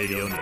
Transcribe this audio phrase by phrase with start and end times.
[0.00, 0.32] Radio News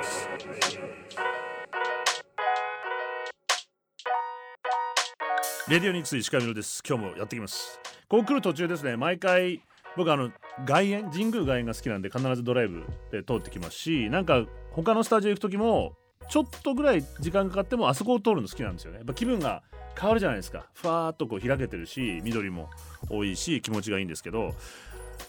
[5.68, 6.80] レディオニクス石川みです。
[6.88, 7.80] 今日もやってきます。
[8.08, 8.96] こう来る途中ですね。
[8.96, 9.60] 毎回
[9.96, 10.30] 僕あの
[10.64, 15.94] 外苑神宮外苑が好きなんで必ずドライブで通ってきますしなんか他のスタジオ行く時も
[16.30, 18.98] ちょっとぐらい時間かかってもあそこを通るの好きなんですよね。
[18.98, 19.64] やっぱ気分が
[19.98, 20.66] 変わるじゃないですか。
[20.72, 22.70] ふわーっとこう開けてるし緑も
[23.10, 24.54] 多いし気持ちがいいんですけど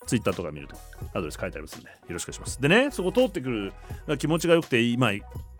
[0.06, 0.76] ツイッターとか見ると
[1.14, 2.62] アドレス書いてありますんでよろしくお願いします。
[2.62, 3.74] でねそこ通ってくる
[4.18, 5.12] 気持ちが良くて今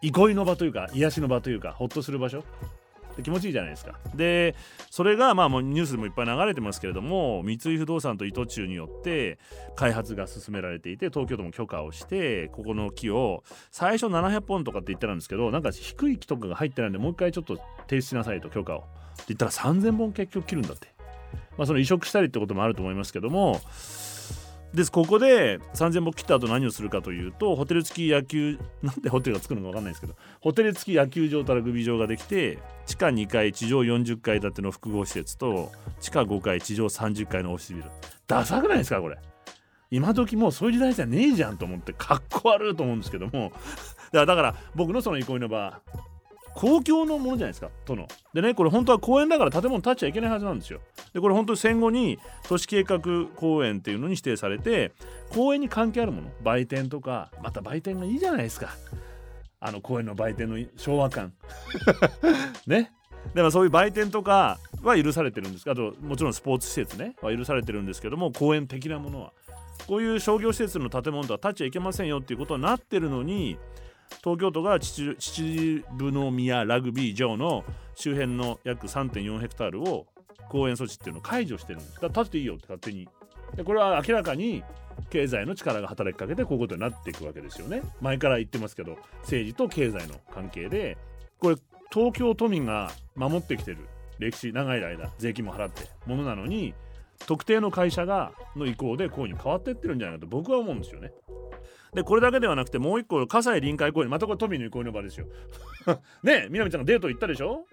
[0.02, 2.44] 憩いの場というか癒しの場というかほっとする場所
[3.24, 4.00] 気持ちいいじゃないですか。
[4.16, 4.56] で
[4.90, 9.40] それがまあもうニュースでもいっぱい流れてますけれども三井不動産と伊藤忠によって
[9.76, 17.58] 開発が進められていて東京都も許可をしてここの木を最初700本とかって言ってたんですけどなんか低い木とかが入ってないんでもう一回ちょっと
[17.88, 18.80] 提出しなさいと許可を。
[18.80, 18.82] っ
[19.18, 20.88] て言ったら3000本結局切るんだって。
[21.58, 23.60] まあその移植したりってこともあると思いますけども
[24.74, 24.92] です。
[24.92, 37.86] ここで3000本切った後何をするかというとホテル付き野球 なんでホテルが作るのか分かんないですけどホテル付き野球場とラグビー場ができて地下2階地上40階建ての複合施設と地下5階地上30階のオフィスビル。
[38.28, 39.18] ダサくないですかこれ。
[39.90, 43.54] 今時もうそういう時代じゃねえじゃんと思ってかっこ悪いと思うんですけども。
[44.12, 45.82] だから僕のその憩いの場
[46.58, 48.08] 公共のものじゃないですか都の。
[48.34, 50.80] でねこれ本当は公園だから建物建っちゃいけないはずなんですよ。
[51.14, 53.00] でこれ本当に戦後に都市計画
[53.36, 54.92] 公園っていうのに指定されて
[55.30, 58.70] 公園に関係あるもの売店とかまた売店がいいじゃないですか。
[59.60, 61.32] あの公園の売店の昭和感。
[62.66, 62.92] ね。
[63.36, 69.34] でもそういう売店とかは許されてるんですあともちろんスポーツ施設ねは許されてるんですけども公園的なものは。
[69.86, 73.58] こういう商業施設の建物とは建っちゃいけませんよっていうことになってるのに
[74.24, 77.64] 東京都が秩父宮ラグビー場の
[77.96, 80.06] 周辺の約3.4ヘクタールを
[80.50, 82.02] 公園措置っていうのを解除してるんです。
[82.02, 83.08] だ立っていいよって勝手に。
[83.56, 84.64] でこれは明らかに
[85.10, 87.82] 経済の力が働きかけてこういうことになっていくわけですよね。
[88.02, 90.98] 前から言ってますけど政治と経済の関係で。
[91.40, 91.56] これ
[91.92, 93.78] 東京都民が守ってきてる
[94.20, 96.74] 歴史長い間税金も払ってものなのに
[97.26, 101.12] 特定の会社がの意向でこういうふうに変わっていってるんじゃないかと僕は思うんですよね。
[101.94, 105.28] でこれだけではなくてもう一個葛西臨海公園またこれ都民の憩いの場ですよ。
[106.24, 107.66] ねえみなみちゃんがデート行ったでしょ？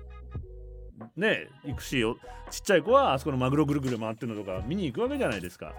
[1.16, 2.02] ねえ行くし
[2.50, 5.72] ちっちゃい子はあそこのマグロぐるぐる回ってるのとか見に行くわけじゃないですか。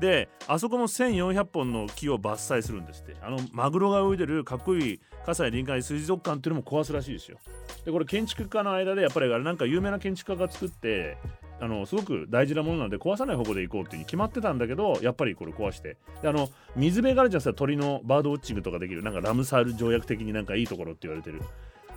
[0.00, 7.36] であそこも1400本の木を伐採するんですってあのマグロが泳いでるかっこいい葛西臨海水族館っていうのも壊すらしいですよ
[7.84, 11.18] でこれ建築家の間でやっぱりあれなんか有名な建築家が作って
[11.60, 15.98] あのすごく大事なものなので壊さない方向で行こうっていうに決まってたんだけどやっぱりこれ壊して。
[16.22, 21.42] であの水辺があるじゃないですか鳥のバードウォッチングとかできるなんかラムサール条約的になんかいいところって言われてる。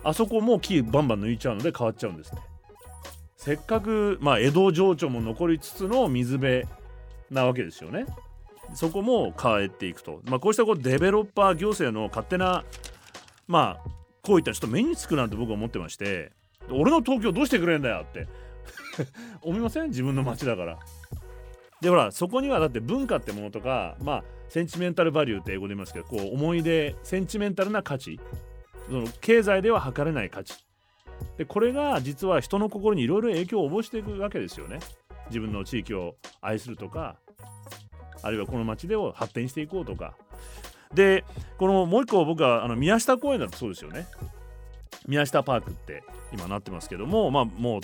[0.02, 2.42] あそこも木バンバン抜いちゃうので変わっちゃうんですって。
[3.36, 6.64] せっかく、まあ、江戸情緒も残りつつの水辺
[7.30, 8.06] なわけですよね。
[8.74, 12.64] そこも変えていくと、まあ、こうしたこうデベロッパー行政の勝手な
[13.46, 13.90] まあ
[14.22, 16.32] こういったちょっと目につくなんて僕は思ってまして。
[16.70, 18.26] 俺の東京どうしてくれんだよって。
[19.42, 19.88] 思いません？
[19.88, 20.78] 自分の街だから。
[21.80, 28.18] でほらそこにはだって文化ってものとかまあセンチメンタルバリューって英語で言いますけどこう思い出センチメンタルな価値。
[28.86, 30.54] その経済では測れない価値。
[31.38, 34.80] でこれが実は人の心にいろいろ影響を及ぼしていくわけですよね。
[35.28, 37.16] 自分の地域を愛するとか
[38.22, 40.14] あるいはこの町でを発展していこうとか。
[40.92, 41.24] で
[41.58, 44.06] このもう一個僕はあの宮下公園だとそうですよね。
[45.06, 46.02] 宮下パークって
[46.32, 47.80] 今なってますけどもまあもう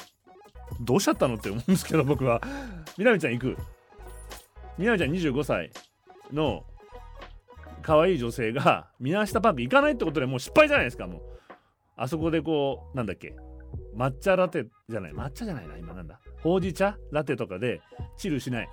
[0.81, 2.41] どうしちゃったのって思うんですけど僕は。
[2.97, 3.57] みなみちゃん行く
[4.79, 5.71] みなみちゃん25歳
[6.33, 6.65] の
[7.83, 11.23] 可愛い女性が宮下パーク行かないってことでもう失敗じゃないですかもう。
[11.97, 13.35] あそこでこうなんだっけ。
[13.97, 15.13] 抹茶ラテじゃない。
[15.13, 16.21] 抹茶じゃないな今なんだ。
[16.43, 17.81] ほうじ茶ラテとかで
[18.17, 18.69] チルしない。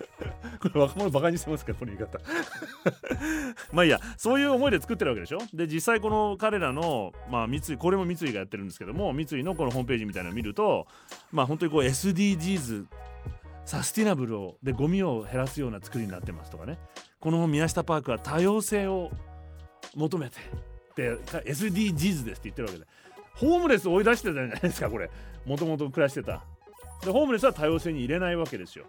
[0.60, 2.18] これ若者バカにしてますかこの言い方。
[3.72, 5.38] まあいいやそういう思いで作ってるわけでしょ？
[5.54, 10.86] で実際この彼らのまあ三井これも三井がやってるんですけども三井のこのホームページみたいなのを見ると
[11.32, 12.86] まあ本当にこう SDGs
[13.64, 16.78] サスティナブルをでゴミを減らすような作りになってますとかね。
[17.20, 19.10] この宮下パークは多様性を
[19.94, 20.36] 求めて
[20.96, 22.86] で SDGs ですって言ってるわけで。
[23.34, 25.10] ホームレス追い出してたじゃないですかこれ。
[25.46, 26.44] もともと暮らしてた。
[27.04, 28.86] でホームレスは多様性に入れないわけですよ。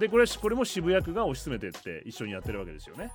[0.00, 3.12] でこれこれも渋谷区が推し進めてって一緒にやってるわけですよね。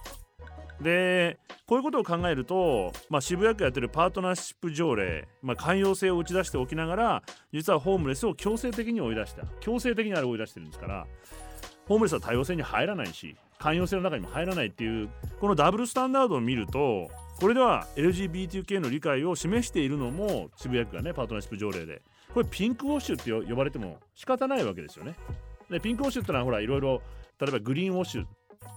[0.79, 9.43] でこういうことを考えると、まあ、渋谷区やってるパートナーシップ条例、まあ、寛容性を打ち出しておきながら実はホームレスを強制的に追い出した。
[9.61, 11.07] 強制的にあれ追い出してるんですから
[11.87, 15.09] ホームレスは多様性に入らないし寛容性の中にも入らないっていう
[15.39, 17.09] このダブルスタンダードを見ると
[17.39, 22.03] これでは LGBTQ の理解を示しているのも渋谷区がねパートナーシップ条例で。
[22.35, 25.15] これピンクウォッシュって呼ばれても仕方ないわけですよね。
[25.69, 27.01] でピンクウォッシュってのはほらいろいろ
[27.39, 28.25] 例えばグリーンウォッシュ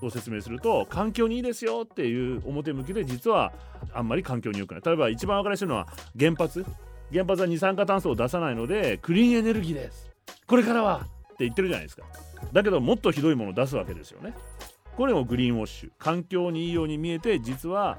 [0.03, 3.53] を説明すると環境にいいですよっていう表向きで実は
[3.93, 4.83] あんまり環境に良くない。
[4.85, 5.87] 例えば一番分かりやすいのは
[6.19, 6.65] 原発。
[7.11, 10.11] 原発は二酸化炭素を出さないのでクリーンエネルギーです。
[10.47, 12.03] これからはって言ってるじゃないですか。
[12.53, 14.35] だけどもっとひどいものを出すわけですよね。
[14.97, 15.91] これもグリーンウォッシュ。
[15.99, 17.99] 環境にいいように見えて実は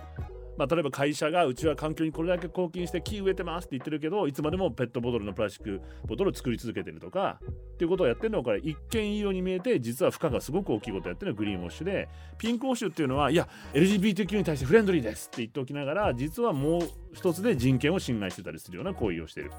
[0.60, 16.82] まあ、例えば会社がうちは環境にこれだけ貢献して木植えてますって言ってるけどいつまでもペットボトルのプラスチックボトルを作り続けてるとかっていうことをやってるのはこれ一見いいように見えて実は負荷がすごく大きいことをやってるのがグリーンウォッシュでピンクウォッシュっていうのはいや LGBT q に対してフレンドリーですって言っておきながら実はもう
[17.14, 19.52] 一つで人権を侵害してたりするような行為をしてる。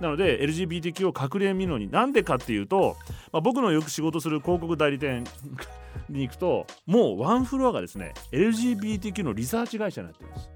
[0.00, 2.96] なので LGBTQ を隠れみのになんでかっていうと、
[3.32, 5.24] まあ、僕のよく仕事する広告代理店
[6.08, 10.50] に行くともうワンフロアがですね LGBTQ のリサーチ会社になってるんです。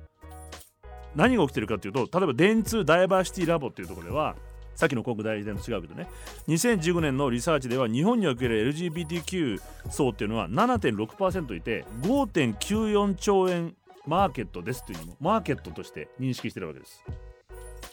[1.14, 4.34] 何が起きてるかっていうと例えば電通ダイバーシティラボっていうところでは
[4.75, 6.08] さっきの広告代理店と違うけどね
[6.49, 9.60] 2015年のリサーチでは日本における LGBTQ
[9.90, 13.75] 層っていうのは7.6%いて5.94兆円
[14.06, 17.04] マーケットですというのもマーケットとして認識してるわけです。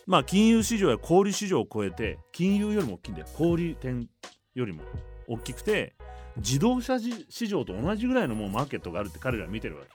[0.07, 4.09] まあ金融市場や小売市場を超えて金融よりも大きいんだよ小売店
[4.55, 4.81] よりも
[5.27, 5.93] 大きくて
[6.37, 9.89] 自動車市場と同じぐらいのもうマーケットがあるって彼らは見てるわけ。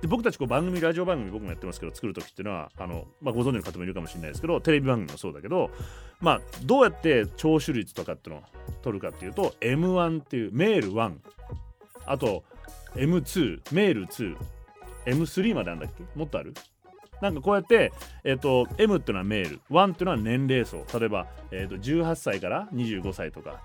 [0.00, 5.70] で僕たちこう番組ラジオ番組僕もやってますけど作る時っていうのはあの、まあ、ご存知の方もいるかもしれないですけどテレビ番組もそうだけど、
[6.20, 8.44] まあ、どうやって聴取率とかっていうのを
[8.82, 11.14] 取るかっていうと M1 っていうメール1
[12.06, 12.44] あと
[12.94, 14.06] M2 メール
[15.06, 16.04] 2M3 まであるんだっけ？
[16.16, 16.54] もっとある？
[17.20, 17.92] なんかこうやって、
[18.24, 20.84] えーと、M っていうのはメール1っていうのは年齢層。
[20.98, 23.60] 例えば、えーと、18歳から25歳とか。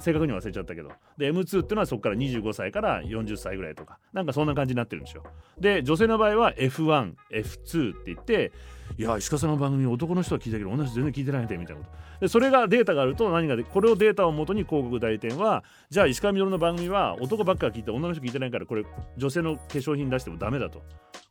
[0.00, 0.90] 正確に忘れちゃったけど。
[1.16, 3.98] で M2 っていうのはそこから25歳から40歳ぐらいとか。
[4.12, 5.24] なんかそんな感じになってるんですよ。
[5.58, 8.52] で女性の場合は F1F2 って言って
[8.96, 11.98] いや石川さんの番組男の人は聞いたけど同じ全然聞いてないんでみたいなこと。
[12.20, 18.84] でそれがデータがあると何がでこれをデータをもとに広告代理店はじゃあ石川稔の番組は男ばっか聞いて女の人聞いてないからこれ
[19.16, 20.82] 女性の化粧品出してもダメだと。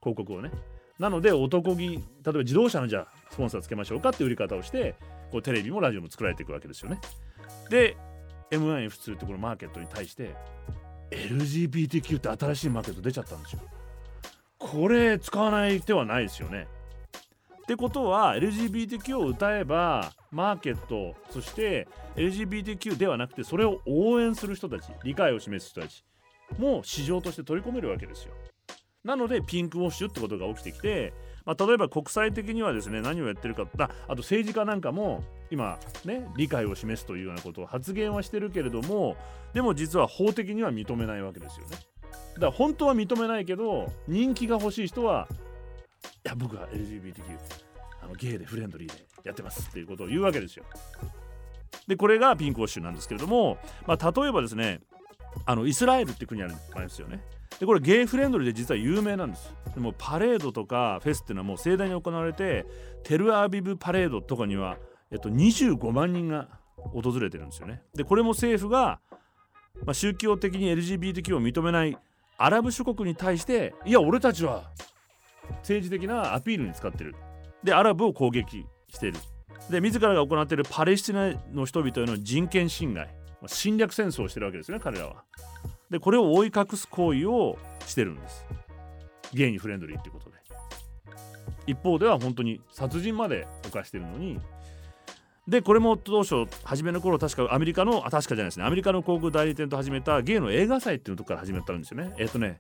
[0.02, 0.52] 広告をね。
[1.00, 4.96] なので男気例えば自動車のじゃあスポンサーつけましょうかって売り方をして
[5.32, 7.00] こうテレビもラジオも作られていくわけですよね。
[7.70, 7.98] で
[8.52, 10.36] M1F2 ってこのマーケットに対して
[11.12, 13.62] LGBTQ って新しいマーケット出ちゃったんですよ。
[14.58, 16.68] これ使わない手はないですよね。
[17.62, 26.06] ってことは LGBTQ を歌えばマーケットそして LGBTQ ではなくてそれを応援する人たち理解を示す人たち
[26.58, 28.34] も市場として取り込めるわけですよ。
[29.08, 31.14] なのでピンクウォッシュってことが起きてきて、
[31.46, 39.16] まあ、例えば国際的にはですね何をやってるかああと政治家なんかも今ね理解を示すというようなことを発言はしてるけれども
[39.54, 41.78] でも実は法的には認めないわけですよね。
[42.34, 45.30] だから本当は認めないけど人気が欲しい人は
[46.26, 47.22] いや僕は LGBTQ
[48.04, 50.66] あのゲイでフレンドリーでやってますっていうことを言うわけですよ。
[51.88, 54.82] でこれがピンクウォッシュなんですけれども、まあ、例えばですね
[55.46, 57.22] あのイスラエルって国あるんですよね。
[57.60, 59.54] でこれゲイフレンドリーで実は有名なんです。
[59.74, 62.66] でもパレードとかフェスっていうのはもう盛大に行われて
[63.04, 64.78] テルアビブパレードとかには、
[65.12, 67.82] えっと、25万人が訪れてるんですよね。
[67.96, 69.00] でこれも政府が、
[69.86, 71.98] まあ、宗教的に LGBTQ を認めない
[72.38, 74.72] アラブ諸国に対していや俺たちは
[75.60, 77.16] 政治的なアピールに使ってる。
[77.64, 79.20] でアラブを攻撃している。
[79.70, 83.14] で自らが行っているパレスチナの人々への人権侵害。
[83.46, 85.24] 侵略戦争をしてるわけですね彼らは。
[85.90, 88.46] でこれを覆い隠す行為をしてるんです。
[89.34, 90.38] ゲイにフレンドリーっていうことで。
[91.66, 94.40] 一方では本当に殺人まで犯してるのに。
[95.48, 98.66] でこれも当初初めの頃確かアメリカのあ確かじゃないですね。
[98.66, 102.14] アメリカの航空代理店と始めたゲイの映画祭っていうとこから始めたんですよね。
[102.18, 102.60] えっ、ー、とね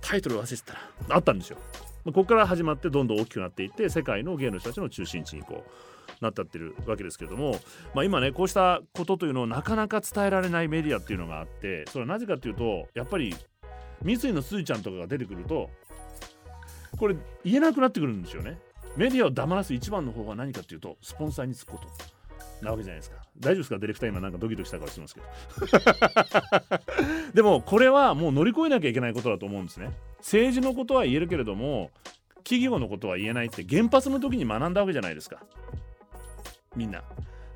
[0.00, 0.80] タイトル忘れてたら。
[1.16, 1.58] あったんですよ。
[2.04, 5.95] ここから始まってどんどん大きくなっていって世界のゲイの人たちの中心地にこう。
[6.20, 7.58] なったってるわけですけれども、
[7.94, 13.34] まあ、今ねこうしたことというのをなかなか伝えられないメディアっていうのがあってそれはなぜかっていうとやっぱり
[14.02, 15.70] 三井のすずちゃんとかが出てくると
[16.98, 18.58] これ言えなくなってくるんですよね。
[18.96, 21.88] メディアを黙らす一番の方は何かっていうとスポンサーにつくこと。
[22.62, 23.18] なわけじゃないですか。
[23.38, 23.78] 大丈夫ですか？
[23.78, 25.26] ディレクター今なんかドキドキした顔してますけど。
[27.34, 29.90] でもこれはもう乗り越えなきゃいけないことだと思うんですね。
[30.20, 31.90] 政治のことは言えるけれども
[32.38, 35.42] 企業のことは言えないって原発の時に学んだわけじゃないですか。
[36.76, 37.02] みんな。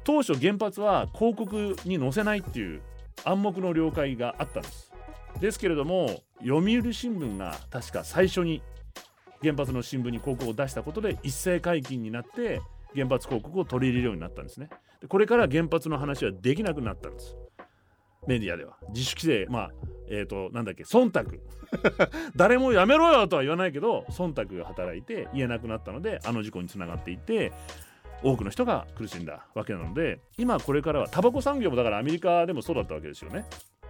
[0.02, 2.80] 当初原発は広告に載せないっていう
[3.24, 4.90] 暗黙の了解があったんです。
[5.40, 8.62] ですけれども読売新聞が確か最初に
[9.42, 12.60] 原発の新聞に広告を出したことで一斉解禁になって
[12.94, 14.68] 原発広告を取り入れるようになったんですね。
[15.00, 17.36] でこれから原発の話はできなくなったんです。
[18.26, 18.76] メディアでは。
[18.88, 19.70] 自主規制まあ
[20.12, 21.38] えーと、なんだっけ忖度。
[22.34, 27.52] 誰もやめろよとは言わないけど忖度が働いて言えなくなったのであの事故につながっていって
[28.22, 33.44] 多くの人が苦しんだわけなので今これからはタバコ産業もだからアメリカでもそうだったわけですよね。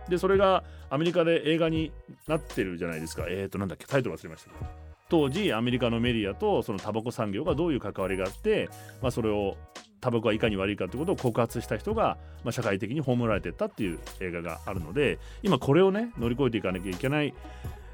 [0.08, 1.92] でそれがアメリカで映画に
[2.26, 4.66] なってるじゃないですかえっ、ー、となんだっけタイトル忘れましたけど
[5.08, 8.70] 当時アメリカのメディアとそのタバコ産業がどういう関わりがあって、
[9.02, 9.56] まあ、それを
[10.00, 17.34] タバコはいかに悪いかということを告発した人が、まあ、社会的に葬られていったっていう映画があるので今これをね乗り越えていかなきゃいけない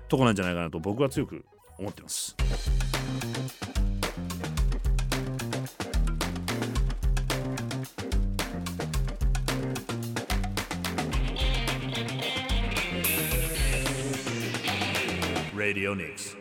[0.08, 1.44] とこなんじゃないかなと僕は強く
[1.78, 2.36] 思ってます。
[15.66, 16.36] Radio Nix.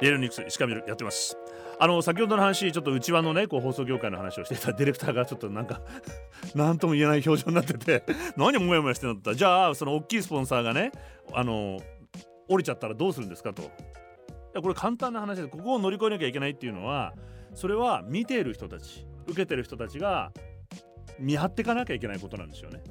[0.00, 1.36] イエルニクス石上やってます
[1.78, 5.82] あの先ほどの話ちょっと内輪のねこう放送業界の話をしてたディレクターがちょっとなんか
[6.56, 8.02] 何とも言えない表情になってて
[8.38, 10.90] 何もやもやしてんだったじゃあその大きいスポンサーがね
[11.34, 11.78] あの
[12.48, 13.66] 降りちゃったらどうするんですかとい
[14.54, 17.12] やこれ簡単な話でここを乗り越えなきゃいけないっていうのは
[17.52, 20.32] それは見ている人たち受けてる人たちが
[21.18, 22.82] 見張っていかなきゃいけないことなんですよね。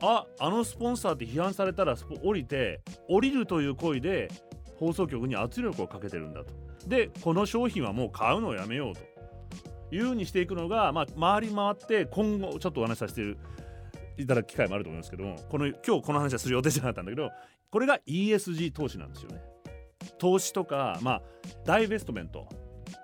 [0.00, 4.30] ああのスポンサーって批判されたら降りて降りるという行為で
[4.76, 6.52] 放送局に圧力をかけてるんだと。
[6.86, 13.36] でこの商品はもう買うのをやめようというふうにしていくのが、まあ、回り回って今後ちょっとお話しさせて
[14.16, 17.30] いただく機会もあると思いますけどもこの今日この話はする予定じゃなかったんだけど
[17.70, 19.42] これが ESG 投資なんですよね。
[20.18, 21.22] 投資とか、まあ、
[21.64, 22.48] ダイベストメント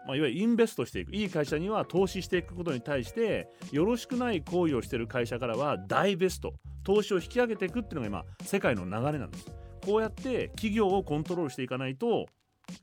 [0.07, 6.55] まあ、いわゆるインベストしていくいい会社には投資していくことに対してよろしくない行為をしている会社からはダイベスト
[6.85, 9.47] 投資を引き上げていくっていうのが今世界の流れなんです。
[9.85, 12.27] こうやって企業をコントロールしていかないと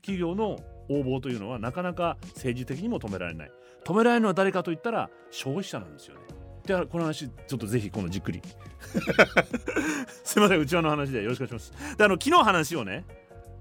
[0.02, 3.52] 企業の応募というのはなかなか政治的にも止められない。
[3.84, 6.20] 止められるのは誰かといったら消費者なんですよね。
[6.66, 8.40] ではこの話ちょっとぜひ今度じっくり。
[10.24, 11.96] すいません内輪の話でよろしくお願いします。
[11.96, 13.04] であの昨日話をね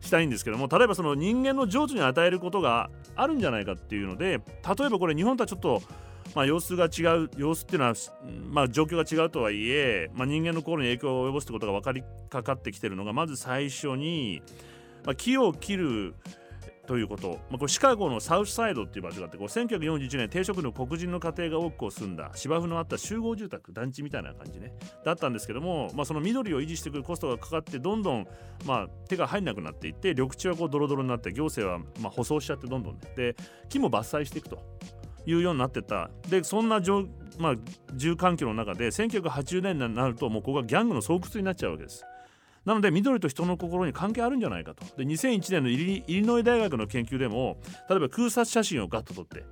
[0.02, 4.40] したいんですけども例えばその人間の情緒に与えることがあるんじゃないかっていうので
[4.78, 5.82] 例えばこれ日本とはちょっと
[6.36, 7.94] まあ、様子が違う様子っていうのは、
[8.50, 14.42] まあ、状況が違うとはいえ、まあ、人間の心に影響を及ぼすってことが分かりかかってきてるのがまず最初に、
[15.06, 16.16] まあ、木を切る
[16.88, 24.74] ということ、まあ、これシカゴのサウスサイドっていう場所があってこう1941年低職の黒人の家庭が多く住んだ芝生のあった集合住宅団地みたいな感じね。
[25.06, 28.28] だったんですけども、まあ、その緑を維持してくるコストがかかってどんどん、
[28.66, 33.36] まあ、手が入んなくなっていって緑地はこうドロドロになって行政はま舗装しちゃってどんどんで
[33.70, 34.62] 木も伐採していくと。
[35.26, 36.82] いうようになってたでそんな
[37.40, 37.56] まあ、
[37.96, 42.06] 住環境の中で1980年になるともうここがギャングの巣窟になっちゃうわけです。
[42.66, 44.86] なので緑と人の心に関係あるんじゃないかと。
[44.98, 47.58] で2001年のイリノイ大学の研究でも
[47.90, 49.44] 例えば空撮写真をガッと撮って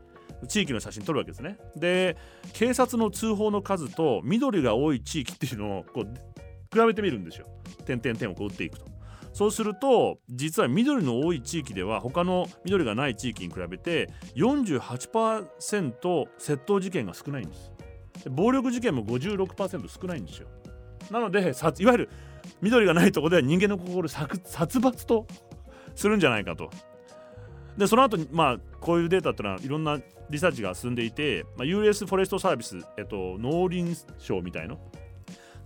[0.47, 1.57] 地域の写真撮るわけですね。
[1.75, 2.17] で
[2.53, 6.05] 警察の通報の数と緑が多い地域っていうのをこう
[6.71, 7.47] 比べてみるんですよ。
[7.85, 8.85] 点々点をこう打っていくと。
[9.33, 17.71] そうすると実は緑の多い地域では他の緑がない地域に比べて48%窃盗事件が少ないんです。
[18.29, 20.47] 暴力事件も56%少ないんですよ。
[21.11, 21.39] なので
[21.79, 22.09] いわゆる
[22.61, 25.25] 緑がないとこでは人間の心を殺伐と
[25.95, 26.69] するんじゃないかと。
[27.77, 34.75] でその後まあこういうデータっていうのはいろんなリサーチが進んでいて、まあ、US フォレストサービス、えっと、農林省みたいな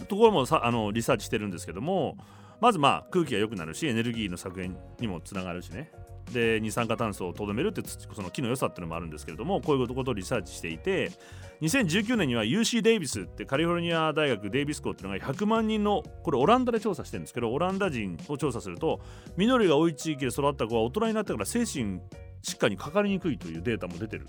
[0.07, 2.17] ところもさあのリサーチしてるんですけども
[2.63, 5.91] まずまあ空気が良くなるしエネルギーの削減にもつながるしね
[6.31, 11.11] で二酸化炭素をとどめるってその木の良さっていうのもあるんですけれどもこういうことをリサーチしていて
[11.59, 19.01] 2019年には UC デイビスってカリフォルニア大学デイビス校っていうのが100万人のこれオランダで調査してるんですけどオランダ人を調査すると
[19.35, 21.99] 緑が多い地域で育った子は大人になってから精神
[22.41, 24.25] 疾患にかかりにくいというデータも出てる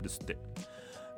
[0.00, 0.36] んですって。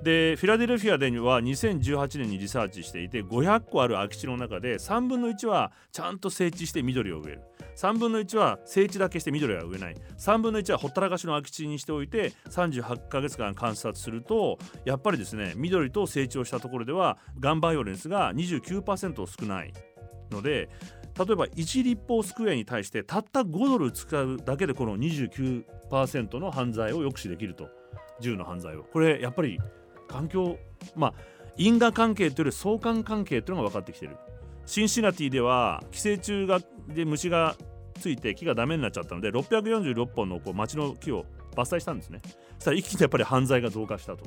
[0.02, 7.42] でフィラデルフィアでは2018年にリサーチしていて500個ある空き地の中で3分の1はちゃんと整地して緑を植える。
[7.76, 9.96] 3分の1は整地だけして緑は植えない。
[10.18, 19.72] 3分の1はほったらかしの空き地にしておいて38ヶ月間観察するとやっぱりですね緑と成長したところではガンバイオレンスが29%少ない
[20.30, 20.68] ので
[21.18, 27.68] 例えば1立方スクエアに対してたった5ドル使うだけでこの29%の犯罪を抑止できると。
[28.20, 28.84] 銃の犯罪を。
[28.84, 29.58] これやっぱり
[30.08, 30.58] 環境
[30.96, 31.14] まあ
[31.56, 34.16] 因果関係というより相関関係というのが分かってきてる。
[34.66, 37.56] シンシナティでは寄生虫がで虫が
[37.98, 41.24] ついて木がダメになっちゃったので646本のこう町の木を
[41.54, 42.20] 伐採したんですね。
[42.58, 44.24] そしたら一気にやっぱり犯罪が増加したと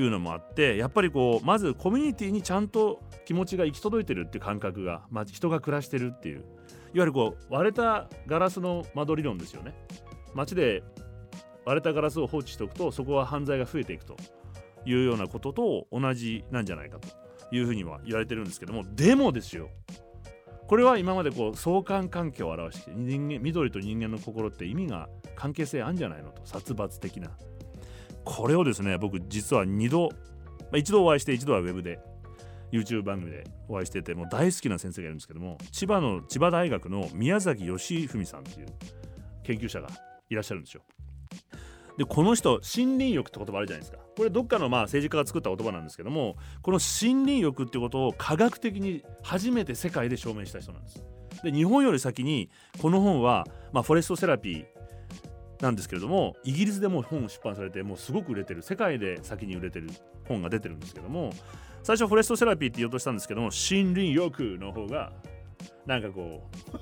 [0.00, 6.38] いうのもあってやっぱりこうまずコミュニティにちゃんと気持ちが行き届いてるっていう感覚が、まあ、人が暮らしてるっていう。
[6.38, 6.44] いわ
[6.94, 9.74] ゆるこう割れたガラスの窓理論ですよね。
[10.34, 10.82] 街で
[11.64, 14.16] 割れたガラスを放置しておくとそこは犯罪が増えていくと。
[14.84, 17.08] いうようなことと同じなんじゃないかと
[17.54, 19.70] いうふうには言われてるんですけどもでもですよ。
[20.66, 26.42] これは今までこう相関関係を表して人間緑と人間の心って意味が関係性あるんじゃないのと。
[26.44, 27.30] 殺伐的な。
[28.24, 31.98] これをですね僕実は2度、まあ、一度お会いして一度はウェブで
[32.70, 38.66] YouTube 番組でお会いしててもう大好きな先生がいるんですけども千葉の千葉大学の宮崎義文さんっていう
[39.42, 39.88] 研究者が
[40.28, 40.82] いらっしゃるんですよ。
[41.98, 51.04] でこの人森林浴って言葉あるじゃないですかこれどっかのまあ政治家が作った言葉なんですけどもこの森林浴ってことを科学的に初めて世界で証明した人なんです
[51.42, 52.50] で日本より先に
[52.80, 54.64] この本は、まあ、フォレストセラピー
[55.60, 59.90] なんですけれどもイギリスでも本を出版されてもうすごく売れてる世界で先に売れてる
[60.28, 61.32] 本が出てるんですけども
[61.82, 65.12] 最初フォレストセラピーって言おうとしたんですけども森林浴の方が
[65.84, 66.78] なんかこう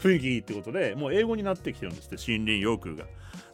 [0.00, 3.04] 雰囲気いいってことでもう英語になってきてるんですって森林浴が。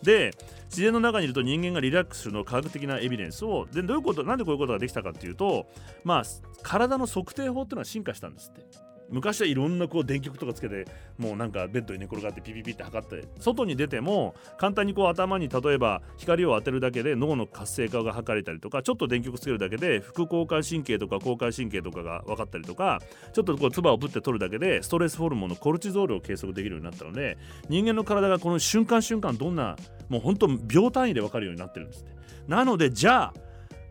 [0.03, 0.33] で
[0.67, 5.67] 自然の中にいると人間がリラックスするの科学的なエビデンスをでどういうことなんでこういうことができたかっていうと
[6.05, 6.23] まあ
[6.63, 8.86] 体の測定法っていうのは進化したんですって。
[9.11, 10.87] 昔はいろんなこう電極とかつけて
[11.19, 23.01] もうなんかベッドに寝転がってピピピって測って外に出ても簡単にこう頭に例えば光を当てるだけで脳の活性化が測れたりとかちょっと電極つけるだけで副交感神経とか交感神経とかが分かったりとか
[23.33, 29.77] ちょっとこう唾をぶって取るだけでストレスホルモンのコルチゾールを計測できるようになったので人間の体がこの瞬間瞬間どんな
[30.09, 32.17] もう本当秒単位で分かるようになってるんですね。
[32.49, 33.35] なのでじゃあ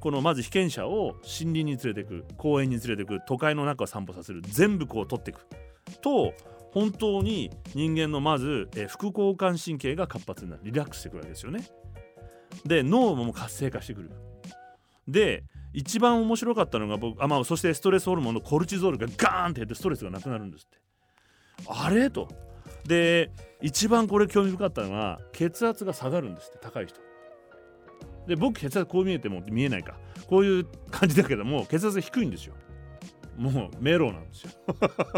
[0.05, 5.39] このまず被験者を森林に連れていく公園に連れていく都会の中を散歩させる全部こう取っていく
[5.99, 6.31] と
[6.71, 11.65] 本当に人間のまず、え副交感神経が活発になるリラックスしてくるわけですよね。
[12.67, 14.11] で脳も活性化してくる。
[15.07, 20.77] で一番面白かったのが僕あ、まあ、そしてストレスホルモンのコルチゾールがガーンって減ってストレスがなくなるんですって。
[21.67, 22.11] あれ？
[22.11, 22.27] と。
[22.85, 27.04] で一番これ興味深かったのは血圧が下がるんですって高い人。
[28.27, 29.97] で僕血圧こう見えても見えないか。
[30.27, 32.53] こういう感じだけども血圧低いんですよ。
[33.37, 34.51] もうメロなんですよ。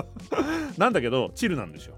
[0.78, 1.96] なんだけどチルなんですよ。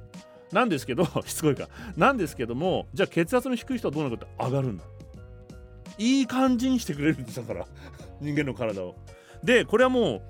[0.51, 1.69] なんですけど しつこいか。
[1.95, 4.83] なんですけどもじゃあ血圧の低い人はどうなるかって上がるんだ。
[5.97, 7.65] いい感じにしてくれるんですだから。
[8.21, 8.95] 人間の体を。
[9.43, 10.21] でこれはもう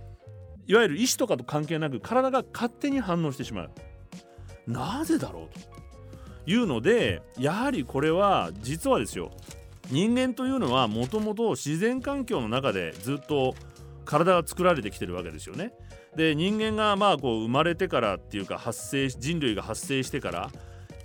[0.67, 3.71] いわゆる意思とかと関係なく体が勝手に反応してしまう。
[4.67, 5.59] なぜだろう
[6.45, 9.31] というのでやはりこれは実はですよ。
[9.89, 13.55] 人間というのはもともと自然環境の中でずっと
[14.05, 15.73] 体が作られてきてるわけですよね。
[16.15, 20.51] で人間がまあこう生まれてからっていうか発生人類が発生してから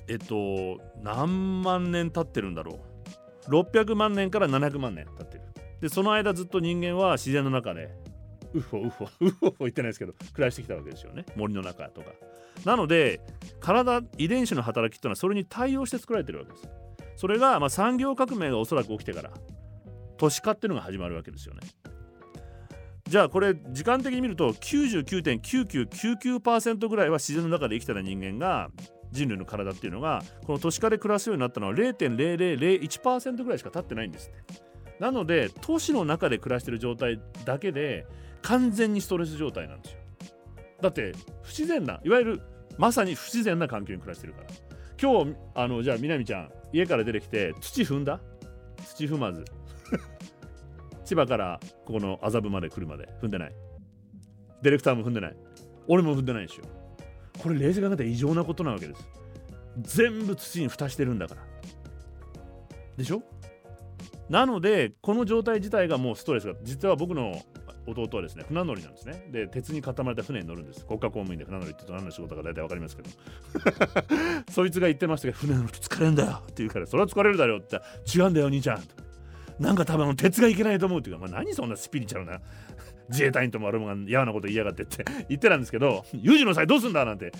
[0.08, 2.78] えっと何万年経ってるんだろ
[3.48, 3.50] う。
[3.50, 5.42] 600万年から700万年経ってる。
[5.80, 7.90] でその間ずっと人間は自然の中で
[8.54, 11.26] ウフォウフォウフォ言ってないですけど暮らしてきたわけですよね。
[11.36, 12.12] 森の中とか。
[12.64, 13.20] なので
[13.60, 16.68] 体遺伝子の働きっていうのはそれに対応して作られてるわけです。
[17.16, 19.30] それがまあ産業革命がおそらく起きてから
[20.16, 21.60] 都市化っていうのが始まるわけですよね。
[23.06, 28.70] じゃあこれ時間的に見ると99.9999%ぐらいは自然の中で生きてた人間が
[29.12, 34.38] 人類の体っていうのがこの都市化で暮らすようになったのは0.0001%ぐらいしか経ってないんですって。
[35.00, 38.06] なので都市の中で暮らしてる状態だけで
[38.42, 39.98] 完全にストレス状態なんですよ。
[40.80, 42.40] だって不自然ないわゆる
[42.78, 44.48] まさに不自然な環境に暮らしてるから。
[45.00, 48.20] 今日あのじゃあみなみちゃん家から出てきて土踏んだ？
[48.84, 49.44] 土踏まず。
[51.04, 53.08] 千葉からここの麻布まで来るまで。
[53.22, 53.54] 踏んでない。
[54.62, 55.36] ディレクターも踏んでない。
[55.86, 56.62] 俺も踏んでないでしょ
[57.42, 59.08] これ冷静に考えたら異常なことなわけです。
[59.82, 61.42] 全部土に蓋してるんだから。
[62.96, 63.22] でしょ？
[64.30, 67.42] なのでこの状態自体がもうストレスが実は僕の
[67.86, 69.26] 弟はですね船乗りなんですね。
[69.30, 70.84] で鉄に固まれた船に乗るんです。
[70.86, 73.10] 国家公務員で船乗りって何の仕事か大体わかりますけど。
[74.50, 77.80] そいつが言ってましたけど船乗ると疲れんだよって言うからそれは疲れるだろうって
[78.14, 78.82] 違うんだよ兄ちゃん
[79.58, 82.40] なんか多分鉄がいけないと思うっていうか、まあ、何そんなスピリチュアルな
[83.08, 85.04] 自衛隊員ともあるもんが嫌なこと言いやがってって。
[85.28, 87.32] 言ってたんですけど有事の際どうすんだなんて。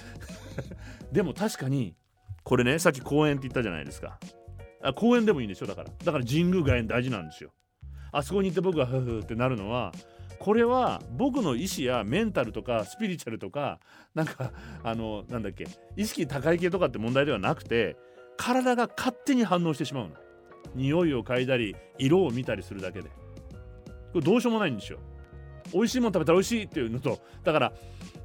[1.13, 1.95] でも確かに
[2.43, 4.19] これねさっき公園って言ったじゃないですか。
[4.83, 5.91] あ公園でもいいんでしょだから。
[6.05, 7.51] だから神宮外苑大事なんですよ。
[8.13, 9.93] あそこに行って僕がフフってなるのは
[10.45, 13.81] これは僕の意志やメンタルとかスピリチュアルとか
[14.15, 14.53] なんか
[14.83, 17.97] あのなんだっけ意識高い系とかって問題ではなくて
[18.37, 20.11] 体が勝手に反応してしまうの。
[20.75, 23.09] 匂いを嗅いだり色を見たりするだけで。
[23.09, 23.15] こ
[24.17, 24.99] れどうしようもないんですよ。
[25.73, 27.73] 美味しいもの食べたら美味しいっていうのとだから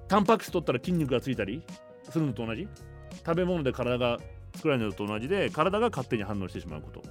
[0.09, 1.63] タンパク質取ったら筋肉がついたり
[2.09, 2.67] するのと同じ。
[3.25, 4.17] 食べ物で体が
[4.55, 7.01] 作られるのと同じで体が勝手に反応してしまうこと。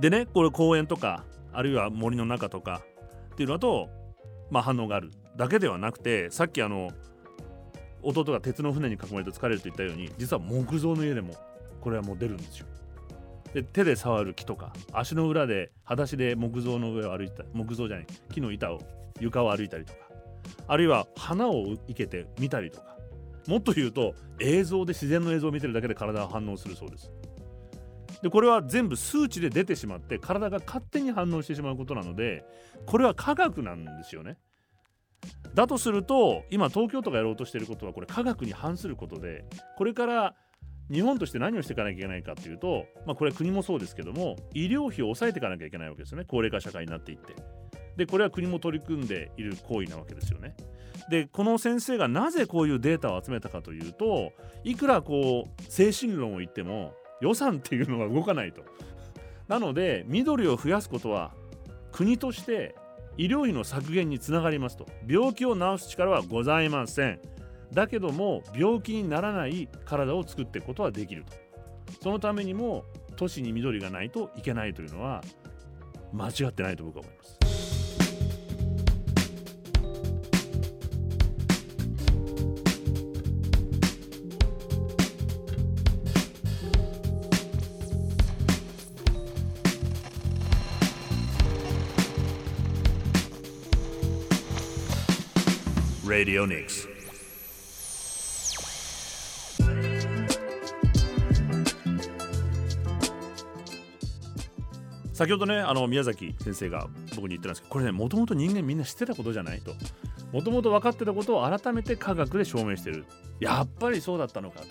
[0.00, 2.80] でねこれ公園とかあるいは森の中とか
[3.34, 3.90] っていうのだと
[4.52, 6.90] まあ、反応があるだけではなくてさっきあの
[8.02, 11.34] 弟が鉄の船に囲まれて疲れると言ったように実は木造の家でも
[11.80, 12.66] これはもう出るんですよ。
[13.54, 18.80] で手で触る木とか足の裏で裸足で木造の上を歩いた木造じゃない木の板を
[19.20, 19.98] 床を歩いたりとか
[20.68, 22.96] あるいは花を生けて見たりとか
[23.46, 27.10] もっと言うと映像で自然の映像を見てるだけで体は反応するそうです
[28.22, 32.44] でこれは全部数値で出てしまって体が勝手に反応してしまうことなので
[32.86, 34.38] これは科学なんですよね。
[35.54, 39.44] だとすると今東京都がやろうとしていることはこれ科学に反することで
[39.76, 40.34] これから
[40.90, 46.24] 日本として何をしていかなきゃいけないかというと、まあ、これは国もそうですけども医療費を抑えていかなきゃいけないわけですよね。
[46.26, 47.34] 高齢化社会になっていって。
[47.96, 50.56] でこれは国も取り組んでいる行為なわけですよね。
[51.10, 54.32] でこの先生がなぜこういうデータを集めたかというと
[54.64, 58.62] いくらこう精神論を言っても予算っていうのが動かないと。
[59.48, 61.32] なので緑を増やすことは
[61.92, 62.74] 国として
[63.16, 64.86] 医療費の削減につながりますと。
[65.06, 67.20] 病気を治す力はございません。
[67.72, 71.32] だけども病気にならない体を作っていくことはできると。
[72.02, 72.84] そのためにも
[73.16, 75.22] 都市に緑がないといけないというのは
[76.12, 77.41] 間違ってないと僕は思います。
[96.12, 96.86] Radio Nix.
[105.14, 109.72] 先ほどねあの宮崎先生が僕に言ってたんですけどこれねもともと人間みんな知ってたことじゃないと。
[110.34, 113.06] もともと分かってたことを改めて科学で証明してる。
[113.40, 114.66] やっぱりそうだったのかと。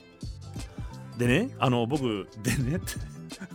[1.18, 2.86] でねあの僕でねって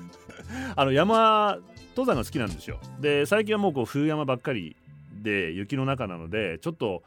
[0.74, 2.80] あの山登山が好きなんですよ。
[2.98, 4.74] で最近はもうこう冬山ばっかり
[5.12, 7.04] で雪の中なのでちょっと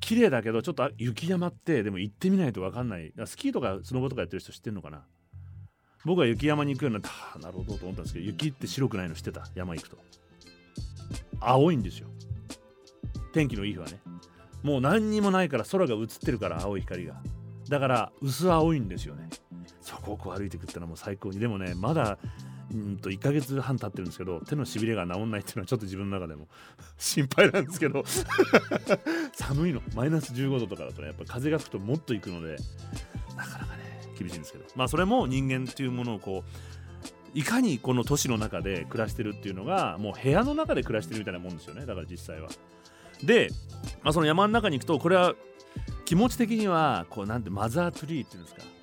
[0.00, 3.12] 綺麗だけどちょっと雪山ってでも行ってみないと分かんない。
[3.24, 5.02] スキーとかスノボとかやってる人知ってんのかな？
[6.04, 7.38] 僕は雪山に行くようになった。
[7.38, 9.46] なるほどと思ったんですけど雪って白くないの知ってた？
[9.54, 9.96] 山行くと。
[11.40, 12.08] 青いんですよ。
[13.32, 14.00] 天気のいい日はね。
[14.62, 17.14] もう何にもないから空が映ってるから青い光が。
[17.68, 19.28] だから薄青いんですよね。
[19.80, 21.38] そこをこう歩いていくってのはもう最高に。
[21.38, 22.18] でもねまだ
[22.74, 26.48] うんと1ヶ月半経ってるんですけど手のしびれが治んないっていうのはちょっと自分の中でも
[26.98, 28.04] 心配なんですけど
[29.32, 29.80] 寒いの。
[29.94, 32.56] マイナス15度とかだとねやっぱ風が吹くともっと行くので
[33.36, 34.64] なかなかね厳しいんですけど。
[34.74, 41.86] まあそれも人間っていうものをこういかにこの都市の中で暮らしてるっていうのがもう部屋の中で暮らしてるみたいなもんですよね。
[41.86, 42.48] だから実際は。
[43.22, 43.50] で、
[44.02, 45.34] まあ、その山の中に行くとこれは
[46.04, 48.73] 気持ち的にはこうなんてマザーツリーっていうんですか。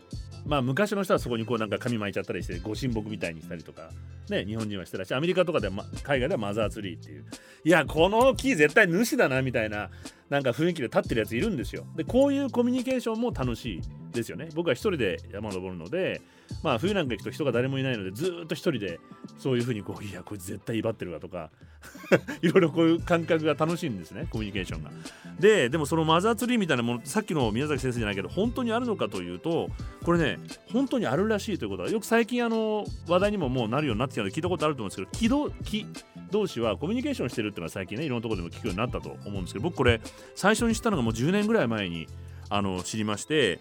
[0.51, 3.89] まあ昔の人はそこにこうなんか紙巻いちゃったりしてご神木みたいにしたりとか
[4.29, 7.25] ね日本人はしてたしアメリカとかでは、ま、海外ではマザーツリーっていう。
[7.63, 9.89] いやこの木絶対主だなみたいな
[10.31, 11.83] なんか雰囲気で立ってるやついるんですよ。
[11.93, 13.81] でこういうコミュニケーションも楽しい
[14.13, 14.47] ですよね。
[14.55, 16.21] 僕は一人で山登るので
[16.63, 19.01] まあ冬なんか行くと人が誰もいないのでずっと一人で
[19.37, 21.49] そういうふうにこういやこいつ絶対威張ってるわとか
[22.41, 24.91] いろいろこういう感覚が楽しいんですねコミュニケーションが。
[25.37, 29.69] ででもそのマザーツリーみたいなものさっきの宮崎先生じゃないけど本当にあるのかというと
[30.05, 30.39] これね
[30.71, 35.87] 本当にあるらしいということはよく最近あの話題にももうなるようになってきたので聞いたことあると思うんですけど木木
[36.31, 40.01] 同士はコミュニケーションしてるっていうのは最近ねいろんなとこでも聞くようになったと思うんですけど僕これ
[40.35, 42.07] 最初に知ったのがもう10年ぐらい前に
[42.49, 43.59] あの知りまして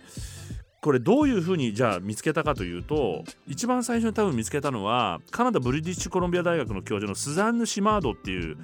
[0.83, 8.57] これどういうふうにじゃあ見つけたかというと一番最初に多分見つけたのはカナダブリティッシュコロンビア大学の教授のスザンヌ・シマードっていう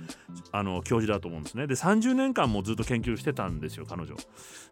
[0.50, 1.66] あの教授だと思うんですね。
[1.66, 3.84] で30年間もずっと研究してたんですよ。
[3.86, 4.16] 彼女。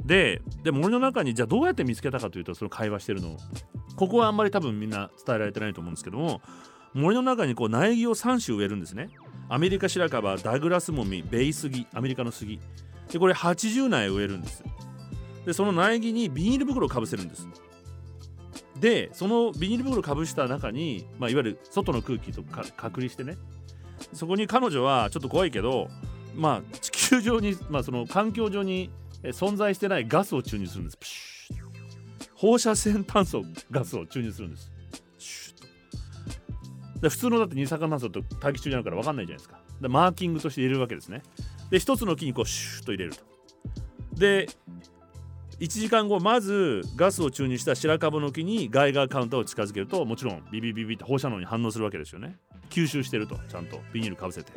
[0.05, 3.37] でで森の中にじゃあどうやって見つけたかというとその会話してるの
[3.97, 6.41] ここはあんまり多分みんな伝えられてないと思うんですけども
[6.95, 9.11] 森の中にこう苗木を3種植えるんですね。
[9.49, 12.61] アメリカ白樺ダグラスモミベイスギアメリカの杉
[13.11, 14.65] でこれ80苗植えるんです
[15.45, 17.47] でその苗木にビニール袋をかぶせるんです。
[18.81, 23.37] でそのビニール袋をかぶした中に、まあ、いわゆる外の空気とか隔離してね。
[24.13, 25.89] そこに彼女はちょっと怖いけど
[26.35, 28.91] まあ地球上に、まあ、その環境上に
[29.23, 30.99] 存在してないガスを注入するんです。
[32.35, 34.71] 放射線炭素ガスを注入するんです。
[37.05, 39.59] で普通のだって二酸化炭素と大気中にあるから分かんないじゃないですか。
[39.79, 41.23] でマーキングとして入れるわけですね。
[41.69, 43.23] で一つの木にこうシューッと入れると。
[44.15, 44.49] で
[45.61, 52.39] 1時間後まずガスを注入した白樺の木にガイガーカウンターを近づけるともちろんビビビビって放射能に反応するわけですよね。
[52.71, 53.79] 吸収してるとちゃんと。
[53.93, 54.51] ビニールかぶせて。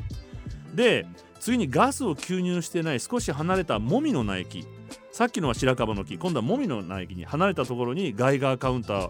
[0.74, 1.06] で
[1.42, 4.66] 次にガスを吸入してない少し離れたモミの苗木。
[5.12, 6.18] さっきのは白樺の木。
[6.18, 9.10] 今度はモミの苗木に離れたところにガイガーカウンター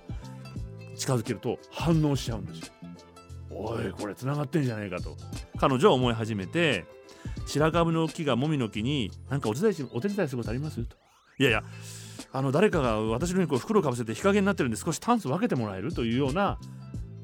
[0.95, 2.73] 近づけると反応しちゃうんですよ。
[3.59, 5.15] おいこれ繋がってんじゃないかと。
[5.57, 6.85] 彼女は思い始めて
[7.45, 10.83] 白樺の木がモミの木に何かお手伝いしお手伝いすることあります？
[10.83, 10.95] と。
[11.39, 11.63] いやいや
[12.33, 15.93] あの誰かが私のにこう袋をかぶせて日陰になってるんで少しタンス分けてもらえる？
[15.93, 16.59] というような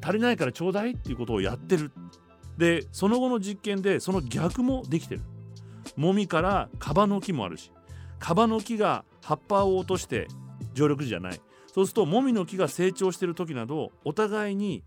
[0.01, 1.91] 足りないからちょうだいっていうことをやってる。
[2.57, 5.21] でその後の実験でその逆もできてる。
[5.95, 7.71] もみからカバの木もあるし
[8.19, 10.27] カバの木が葉っぱを落として
[10.73, 11.41] 常緑樹じゃない。
[11.73, 14.83] そうするともみの木が成長してる時などお互いに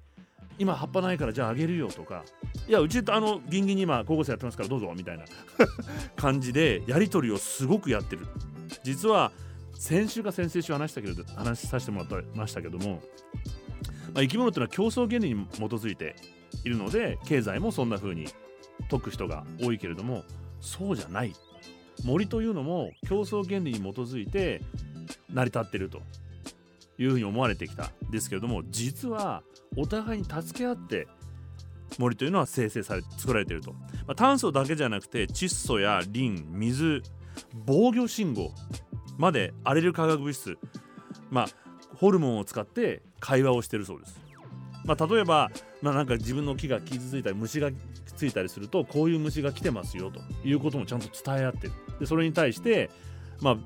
[0.59, 2.25] 今葉っぱないからじゃああげるよとか。
[2.69, 5.25] いやうちあのギンギンに今高校生やってますからどうぞみたいな。
[6.17, 8.27] 感じでやり取りをすごくやってる。
[8.83, 9.33] 実は
[9.75, 13.03] 先週か先々週話したけど話させてもらってましたけども、
[14.15, 16.17] まあ、生き物っていうのは競争原理に基づいて
[16.65, 18.27] いるので経済もそんな風に
[18.91, 20.25] 解く人が多いけれども
[20.61, 21.33] そうじゃない。
[22.05, 24.63] 森というのも競争原理に基づいて
[25.33, 26.03] 成り立ってると。
[26.99, 27.93] いうふうに思われてきた。
[28.09, 29.43] んですけれども実は
[29.77, 31.07] お互いに助け合って
[31.99, 33.79] 森というのは生成され作られていると、ま
[34.09, 37.03] あ、炭素だけじゃなくて窒素やリン水
[37.65, 38.53] 防御信号
[39.19, 40.59] まで荒れる化学物質
[41.31, 41.47] まあ
[41.97, 44.21] ホルモンを使って会話をしているそうです。
[44.85, 45.51] まあ、例えば、
[45.83, 47.71] まあ、なんか自分の木が傷ついたり虫が
[48.17, 51.73] ついたりするとこういう虫が来てますよということもちゃんと伝え合ってる。
[51.99, 52.91] でそれに対して、
[53.41, 53.57] まあ、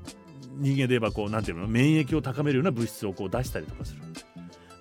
[0.59, 4.01] 人間で言えばこうなんていうの免疫を高めるような物質をこう出したりとかする。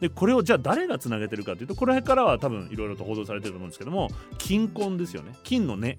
[0.02, 5.34] でこれをじゃあ誰がつなげてるかというとこれからは多分いろいろと報道されてると思うんですけども金根ですよね。
[5.44, 5.98] 金の根。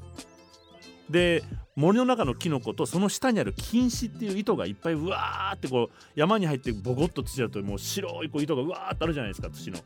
[1.10, 1.42] で
[1.74, 9.50] 森の中のキノコとその下にある金糸っていう糸がいっぱいうわーってこう山に入ってボコッと土だともう白いこう糸がうわーってあるじゃないですか。
[9.50, 9.78] 土の。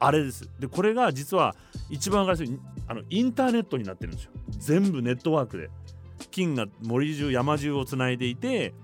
[0.00, 0.50] あれです。
[0.58, 1.54] でこれが実は
[1.90, 4.32] 一番分かりやすいあのインターネットになってるんですよ。
[4.58, 5.70] 全部ネットワークで。
[6.30, 8.74] 金が森中山中をつないでいて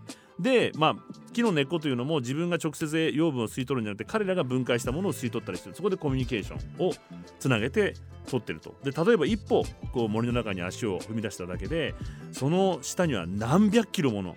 [0.41, 0.97] でまあ
[1.33, 5.75] 木の根っこというのも自分が直接養分を吸い取るんじゃなくて彼らが分解したものを吸い取ったりする。
[5.75, 6.93] そこでコミュニケーションを
[7.39, 7.95] つなげて
[8.29, 8.75] 取ってると。
[8.83, 11.95] で例えば一歩こう森の中に足を踏み出しただけで
[12.33, 14.35] その下には何百キロもの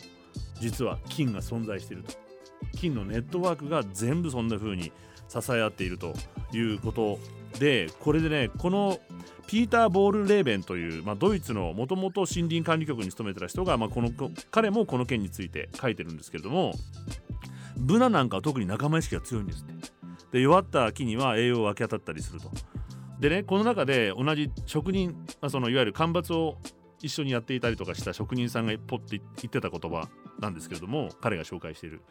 [0.60, 2.12] 実は金が存在していると。
[2.78, 4.92] 金のネットワークが全部そんな風に
[5.28, 6.14] 支え合っていると
[6.54, 7.20] いうこと
[7.60, 9.00] でこれでねこの
[9.48, 14.10] ピーター・ボール・レーベンという、まあ、ドイツのもともと森林管理局に勤めてた人が、まあ、この
[14.52, 16.74] 彼もこの件について書いてるんですけれども
[17.78, 19.74] ブナなんかは特に仲間意識が強いんですって。
[20.34, 22.50] で弱った木には栄養を分け与ったりすると。
[23.20, 26.58] でねこの中で同じ職人、まあ、そのいわゆる干ばつを
[27.02, 32.02] 一緒にやっていたりとかした職人さんがポッて言ってた言葉なんですけれども彼が紹介している。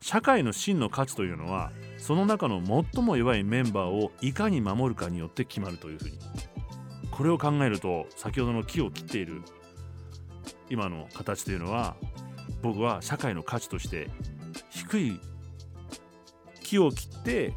[0.00, 2.62] 社会の真の価値というのはその中の
[2.94, 6.18] 最も弱いメンバーをいかに守るかによって決まるというふうに
[7.10, 9.42] これを考えると先ほどの木を切っている
[10.70, 11.96] 今の形というのは
[12.62, 14.08] 僕は社会の価値として
[14.70, 15.20] 低い
[16.62, 17.54] 木を切って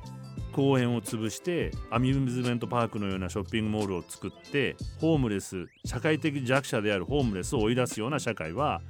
[0.54, 8.82] 公園を潰してアミューズメントパークのようなショッピングモールを作ってホームレス社会的弱者であるホームレスを追い出すような社会は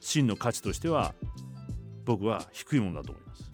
[0.00, 1.14] 真の価値としては
[2.10, 3.50] 僕は低いものだと思います。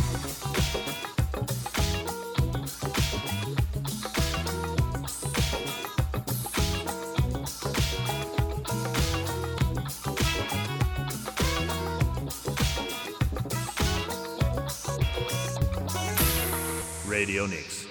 [17.11, 17.87] Radio Nix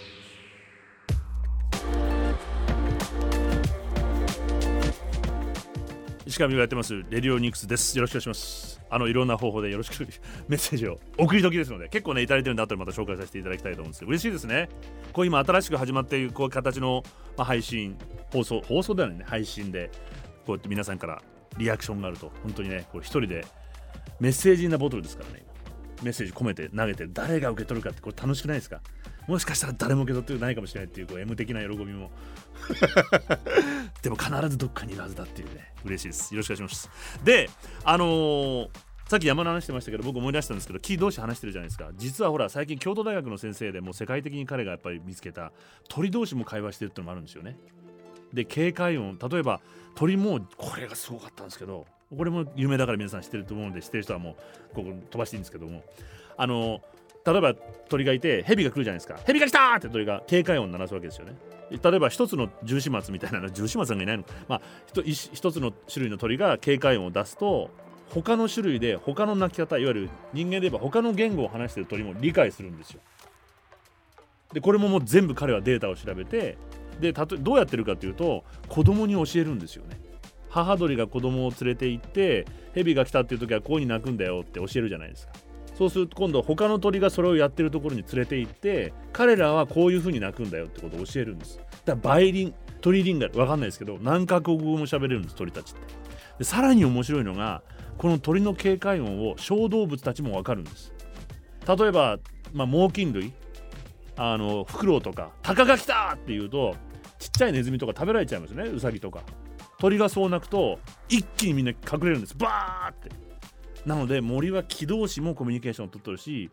[6.26, 7.04] 石上がやってます。
[7.12, 7.96] レディオニクスです。
[7.96, 8.75] よろしくお願いします。
[8.90, 10.08] あのいろんな方法でよろしく
[10.48, 14.70] メッセージを送り時ですので結構ねいただいてるんで後でまた紹介させていただきたいと思うんですけど嬉しいですね。
[15.14, 17.04] こう今新しく始まっているこういう形の、
[17.38, 17.98] まあ、配信
[18.32, 19.90] 放送放送ではないね配信で
[20.46, 21.22] こうやって皆さんから
[21.58, 23.46] リアクションがあると本当にねこれ一人で
[24.20, 25.46] メッセージなボトルですからね
[26.04, 28.82] メッセージ込めて投げて誰が受け取るかってこれ楽しくないですか？
[29.28, 32.12] もしかしたら誰も受け取ってないかもしれないっていうこう M 的な喜びも。
[34.02, 35.74] でも必ずどっかにいるはずだっていうね。
[35.84, 36.34] 嬉しいです。
[36.34, 36.90] よろしくお願いします。
[37.24, 37.50] で
[37.84, 38.70] あのー
[39.08, 41.92] さっき山の話してましたけど僕思い出したんですけど木同士話してるじゃないですか。
[41.94, 45.52] 実はほら最近京都大学の先生でもう世界的に彼がやっぱり見つけた
[45.88, 47.56] 鳥同士も会話してるってのもあるんですよね。
[48.34, 49.62] で警戒音例えば
[49.94, 51.86] 鳥もこれがすごかったんですけど
[52.18, 54.32] これも有名だから皆さん知ってると思うので知ってる人はも
[54.72, 55.84] うここ飛ばしていいんですけども。
[56.38, 56.82] あの
[57.26, 57.54] 例えば
[57.90, 59.20] 鳥がいて蛇が来るじゃないですか。
[59.26, 61.36] 蛇が来たって鳥が警戒音を鳴らすわけですよね。
[61.72, 64.62] 例えば一つの重始末みたいなの重始末さんがいないのまあ
[65.04, 67.72] 一つの種類の鳥が警戒音を出すと
[68.10, 73.02] 他の種類で他の鳴き方いわゆる人間で言えば他の言語を話してる鳥も理解するんですよ。
[74.54, 76.58] でこれももう全部彼はデータを調べて
[77.00, 80.00] でたとどうやってるかっていうと子供に教えるんですよね。
[80.50, 85.34] 母鳥が子供を連れて行って蛇が来たっていう時はこうに鳴くんだよって教えるじゃないですか。
[85.78, 91.58] そうすると今度他の鳥がそれをやってるところに連れて行って彼らはこういう風に鳴くんだよってことを教えるんです。
[91.58, 93.38] だからバイリン鳥リンガル。
[93.38, 95.82] わかんないですけど何カ国語も喋れるんです鳥たちって。
[96.40, 97.62] でさらに面白いのが
[97.98, 100.94] この鳥の警戒音を小動物たちもわかるんです。
[101.68, 102.20] 例えば、
[102.54, 103.34] まあ、猛禽類。
[104.18, 106.74] あのフクロウとか鷹が来たっていうと
[107.20, 109.24] ちっちゃいネズミとか食べられちゃいますよねウサギとか。
[109.78, 112.36] 鳥がそう鳴くと一気にみんな隠れるんです。
[112.38, 113.25] バーって。
[113.86, 116.50] なので森は軌道士もコミュニケーションを取ってるし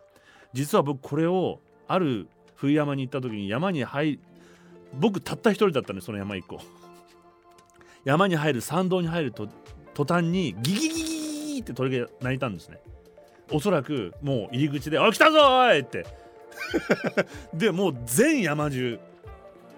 [0.53, 4.21] 実は僕これをある冬山に行った時に山に入
[4.95, 6.61] 僕たった一人だったんでその山一個。
[8.05, 9.49] 山に入る山道に入ると
[9.95, 12.79] 途端にギギギギギって鳥が鳴いたんですね。
[13.51, 16.07] おそらくもう入り口で「あ来たぞおい!」って。
[17.55, 19.01] でもう全山中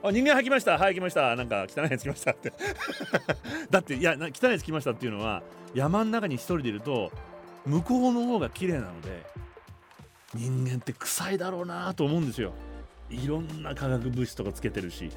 [0.02, 2.52] あ人間吐きましたはい来ましたなんか汚いやつ来ましたって。
[3.70, 5.42] だっていや汚いやつ来ましたっていうのは
[5.74, 7.12] 山の中に一人でいると
[7.66, 9.24] 向こうの方が綺麗なので
[10.34, 12.52] 人間って臭いだろうなと思うんですよ。
[13.10, 15.10] いろんな化学物質とかつけてるし。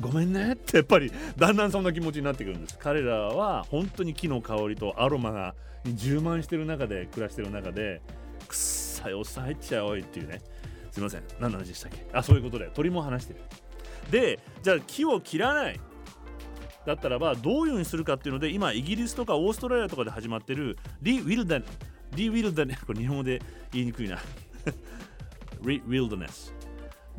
[0.00, 2.76] ごめんねってやっぱりだんだんそんな気持ちになってくるんです。
[2.78, 8.02] 彼らは本当に木の香りとアロマが充満してる中で暮らしてる中で
[8.48, 10.40] 臭いおっさん入っちゃおいっていうね。
[10.90, 11.22] すいません。
[11.38, 12.04] 何の話でしたっけ？
[12.12, 12.68] あそういうことで。
[12.74, 13.40] 鳥も話してる。
[14.10, 15.80] でじゃあ木を切らない。
[16.86, 21.64] だったらばどういうふうにするかっていうので今イギリスとかオーストラリアとかで始まってるリ・ウィルダン
[22.14, 24.18] リ・ウィルダネこれ日本語で言いにくいな。
[25.62, 26.54] リ・ウィルドネス。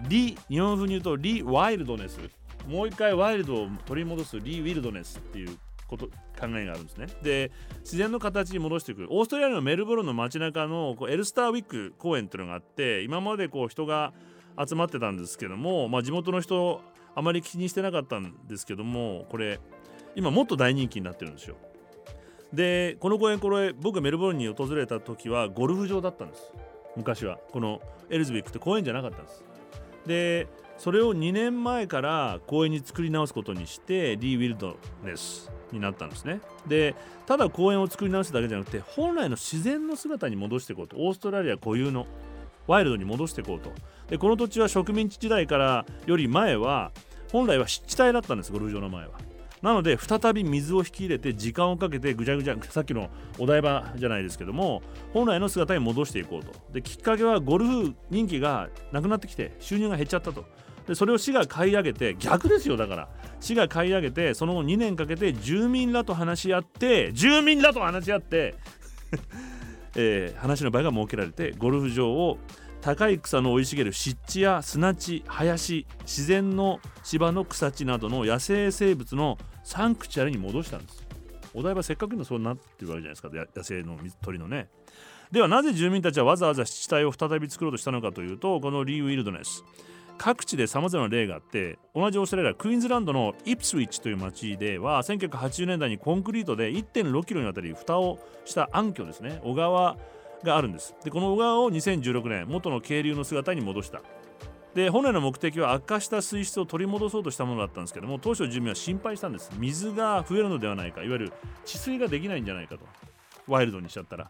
[0.07, 2.19] リ日本風に言うとリ・ワイルドネス。
[2.65, 7.07] もう一回ワイルドを取り戻すリ・ウィルドネスっていうこと考えがあるんですね。
[7.21, 9.01] で自然の形に戻してく。
[9.01, 14.13] るオーストラリアのメルボルンの街中のこうエルスターウィック公園っていうのがあって今までこう人が
[14.57, 16.81] 集まってたんですけども、まあ、地元の人
[17.17, 19.59] あまり気にしてなかったんですけどもこれ
[20.15, 21.55] 今もっと大人気になってるんですよ。
[22.53, 26.51] でこの公園これ僕がメルボルンに訪れた時はゴルフ場だったんです。
[26.95, 27.39] 昔は。
[27.51, 29.43] このエルズビックって公園じゃなかったんです。
[30.05, 36.39] でそれを2年前から公園に作り直すことにしてリー・ウィルドネスになったんですね。
[36.67, 36.93] で
[37.25, 40.97] ただ公園を作り直すだけじゃなくて本来の自然の姿に戻していこうと。
[40.97, 42.05] オーストラリア固有の
[42.67, 43.71] ワイルドに戻していこうと。
[44.07, 46.91] でこの土地は植民地時代からより前は
[47.31, 49.11] 本来は湿地帯だったんですゴルフ場の前は。
[49.61, 53.09] なので再び水を引き入れて時間をかけてぐちゃぐちゃさっきの
[53.39, 56.51] お台場じゃないですけども本来の姿に戻していこうと。
[56.71, 60.45] できっかけはゴルフ人気がなくなってきて収入が減っちゃったと。
[60.87, 63.09] でそれを市が買い上げて逆ですよだから。
[63.39, 68.55] 市が買い上げてその後2年かけて住民らと話し合って住民らと話し合って
[69.99, 72.37] えー、話の場が設けられてゴルフ場を
[72.81, 81.05] 高い草の生い茂る湿地や砂地林自然の芝の草地などの野生生物のサンクチュアリに戻したんです。
[81.53, 83.29] お台場せっかくのそうなってるわけじゃないですか。
[83.33, 84.69] 野生の鳥のね
[85.31, 89.63] ではなぜ住民たちはわざわざ湿地帯を再び作ろうとしたのかというとこのリー・ウィルドネス。
[90.17, 99.39] 各地でさまざまな例があって同じオーストラリアクイーンズランドのイプスウィッチという町では1980年代にコンクリートで1.6キロにわたり蓋をした暗渠ですね。
[99.43, 99.95] 小川
[100.43, 100.95] があるんです。
[101.03, 104.01] でこの小川を2016年元の渓流の姿に戻した。
[104.73, 109.51] で本来の目的は悪化した水質を取り戻そうとしたものだったんですけども当初住民は心配したんです。
[109.57, 111.33] 水が増えるのではないかいわゆる
[111.65, 112.85] 治水ができないんじゃないかと。
[113.47, 114.29] ワイルドにしちゃったら。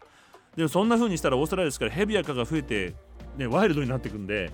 [0.56, 2.94] でもそんな風にしたらオーストラリアですからヘビや蚊が増えて、
[3.36, 4.50] ね、ワイルドになっていくんで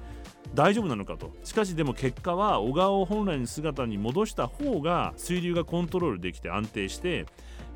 [0.52, 1.32] 大丈夫なのかと。
[1.44, 7.26] しかしでも結果は小川を本来の姿に戻した方が水流がコントロールできて安定して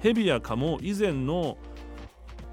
[0.00, 1.56] ヘビや蚊も以前の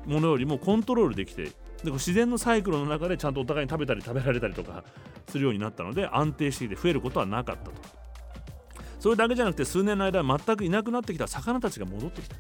[0.06, 1.52] ものよりもコントロールできて
[1.84, 4.84] で自然のサイクルの中でちゃんとお互いに食べたり食べられたりとか
[5.28, 7.72] するようになったので安定していて増えることはなかったと。
[9.00, 12.36] それだけじゃなくて数年の間全くいなくなってきた魚たちが戻ってきた。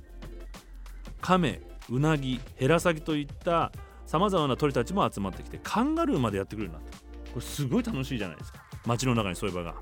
[1.21, 3.71] カメウナギヘラサギといった
[4.08, 6.97] さまざまな鳥たちも集まってきてカンガルーまでやってくるようになった。
[7.34, 8.60] これすごい楽しいじゃないですか。
[8.86, 9.75] 街の中にそういう場が。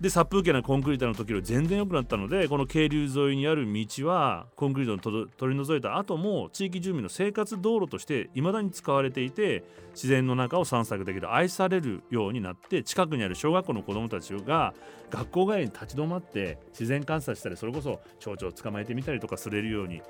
[0.00, 9.64] で殺風景なコンクリートの時より全然良くなったのでこの渓流沿いにある道はコンクリートを取り除いた後も地域住民の生活道路として未だに使われていて
[9.94, 14.74] 自然の中を散策できる愛されるようになって近くにある小学校の子どもたちが
[15.10, 20.02] 学校帰りに立ち止まって自然観察したりそれこそ蝶々を捕まえてみたりとかするように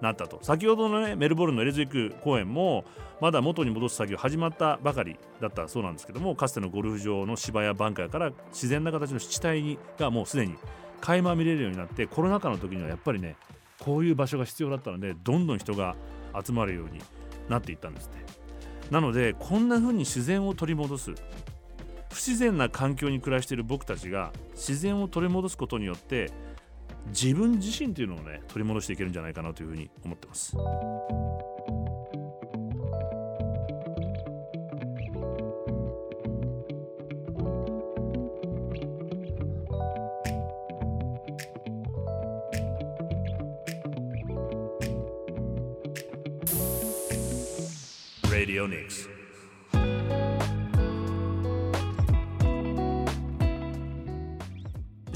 [0.00, 0.38] なったと。
[0.42, 2.84] 先ほどのねメルボルンのエレズウィック公園も
[3.20, 10.54] まだ元に戻す作業始まったばかりだったそうなんですけどもかつてのゴルフ場の芝やバンカーから自然な形の湿地帯がもうすでに
[11.00, 13.36] 垣間見れるようになってコロナ禍の時にはやっぱりね
[13.80, 15.96] こういう場所が必要だったのでどんどん人が
[16.44, 17.00] 集まるように
[17.48, 18.24] なっていったんですね
[18.90, 21.14] なのでこんな風に自然を取り戻す。
[22.14, 26.30] 不自然な環境に暮らしている僕たちが自然を取り戻すことによって
[27.08, 30.56] 自分自身というのをね取り戻していけるんじゃないかなというふうに思ってます。
[48.30, 49.13] Radio Nix.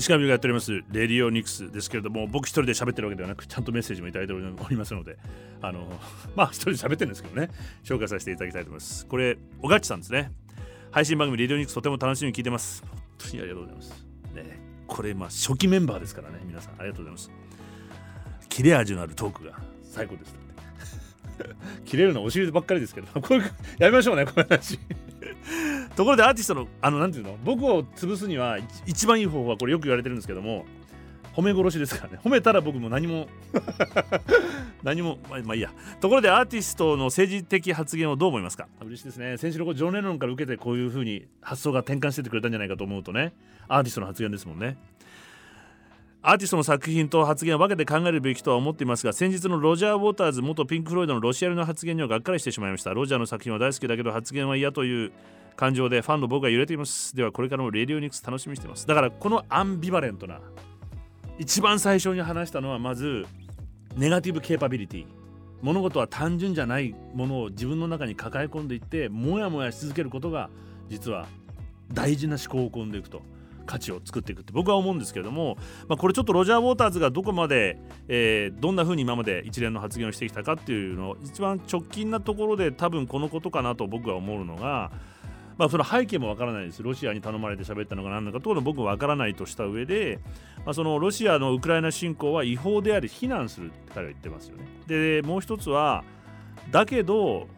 [0.09, 4.39] 石上がやっておりますレディオニクスですけれども僕一人で喋ってるわけではなくちゃんとメッセージもいただいてお
[4.71, 5.19] りますので
[5.61, 5.87] あの
[6.35, 7.51] まあ一人で喋ってるんですけどね
[7.85, 9.07] 紹介させていただきたいと思います。
[9.07, 10.33] これおがちさんですね。
[10.91, 12.83] 配信番組レディオニクスとても楽しみに聞いてます。
[12.89, 14.07] 本当にありがとうございます。
[14.35, 17.31] ねこれまあ初期メンバーですからね皆さんありがとうございます。
[18.49, 20.35] 切れ味のあるトークが最高です
[21.85, 23.43] 切れるのお尻ばっかりですけどこれ
[23.79, 24.79] やめましょうねこの話。
[25.99, 27.37] ところでアーティストのあのなんていうの？
[27.43, 30.65] 僕を潰すには一番いい方法はこれよく言われてるんですけども
[31.35, 32.21] 褒め殺しですからね。
[32.23, 33.27] 褒めたら僕も何も
[34.85, 35.73] 何もまあ、まあいいや。
[36.01, 38.69] ところでアーティストの政治的発言をどう思いますか？
[38.81, 39.39] 嬉しいですね。
[39.39, 43.33] 先週のジョン・レノンから受けてこういう風に発想が転換しててくれたんじゃないかと思うとね
[43.67, 44.77] アーティストの発言ですもんね。
[46.23, 52.95] アーティストの作品と発言を分けて考えるべきとは思っていますが先日のロジャー・ウォーターズ元ピンク・フロイドのロシア寄りの発言にはがっかりしてしまいました。
[52.95, 55.13] ロジャーの作品は大好きだけど発言は嫌という
[55.59, 58.87] 感情でファンの僕が揺れていますではこれからもレディオニクス楽しみにしています。
[58.87, 60.41] だからこのアンビバレントな
[61.37, 63.27] 一番最初に話したのはまず
[63.97, 65.07] ネガティブケーパビリティ。
[65.61, 70.51] 物事は単純じゃないものを自分の中に抱え込んでいってモヤモヤし続けることが
[70.89, 71.27] 実は
[71.93, 73.23] 大事な思考を込んでいくと
[73.67, 75.57] 価値を作っていくって僕は思うんですけれども、
[75.89, 84.93] まあ、これちょっとロジャー・ウォーターズがどこまで、えー、どんな風に今まで一連の発言をしてきたかっていうのを一番直近なところで多分このことかなと僕は思うのが、
[85.59, 90.21] まあ、その背景もわからないですロシアに頼まれて喋ったのか何なのかというの僕はわからないとした上で、
[90.65, 94.65] まあ、そのロシアのウクライナ侵攻は違法であり非難するって彼は言ってますよね。
[94.87, 96.05] でもう一つは
[96.71, 97.49] だけど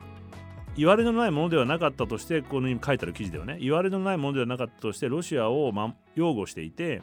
[0.77, 7.03] 言われのないものではなかったとしてこの今書いてある記事ではね言われのないものではなかったとしてロシアを、ま、擁護していて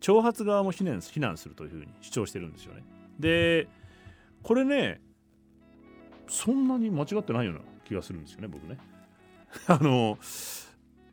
[0.00, 2.84] 挑発側も非難非難するというふうに主張してるんですよね。
[3.18, 3.66] で
[4.44, 5.00] これね
[6.28, 8.78] そんなに間違ってないような気がするんですよね僕ね。
[9.66, 10.18] あの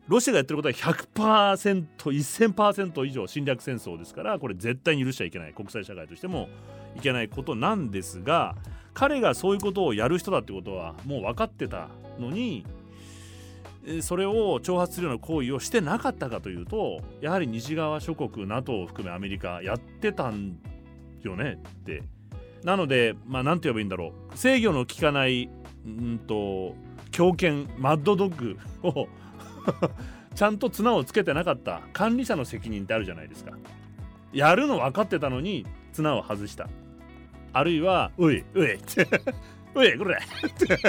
[0.07, 5.53] ロシアがやってることは 100%1000% 以上侵略戦争ですからこれ絶対に許しちゃいけない。
[5.53, 6.49] 国際社会としても
[6.95, 8.55] いけないことなんですが
[8.93, 11.89] 彼がそういうことをやる人だってことはもう分かってた
[12.19, 12.65] のに
[14.01, 20.57] それを挑発するような行為をしてなかったかというとやはり西側諸国 NATO を含めアメリカやってたん
[21.21, 22.03] よねって。
[22.63, 24.37] なのでまあ何て言えばいいんだろう。
[24.37, 25.49] 制御の効かない
[25.85, 26.75] うんと
[27.11, 29.07] 狂犬マッドドッグを
[30.35, 33.51] ちゃんと綱をつけてなかった管理者の責任ってあるじゃないですか
[34.31, 36.67] やるの分かってたのに綱を外した
[37.53, 39.07] あるいは「ういうい」って
[39.75, 40.19] 「ういこれ」っ
[40.57, 40.79] て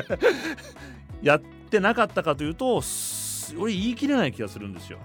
[1.23, 2.83] やってなかったかというと
[3.59, 4.99] 俺言い切れない気がするんですよ。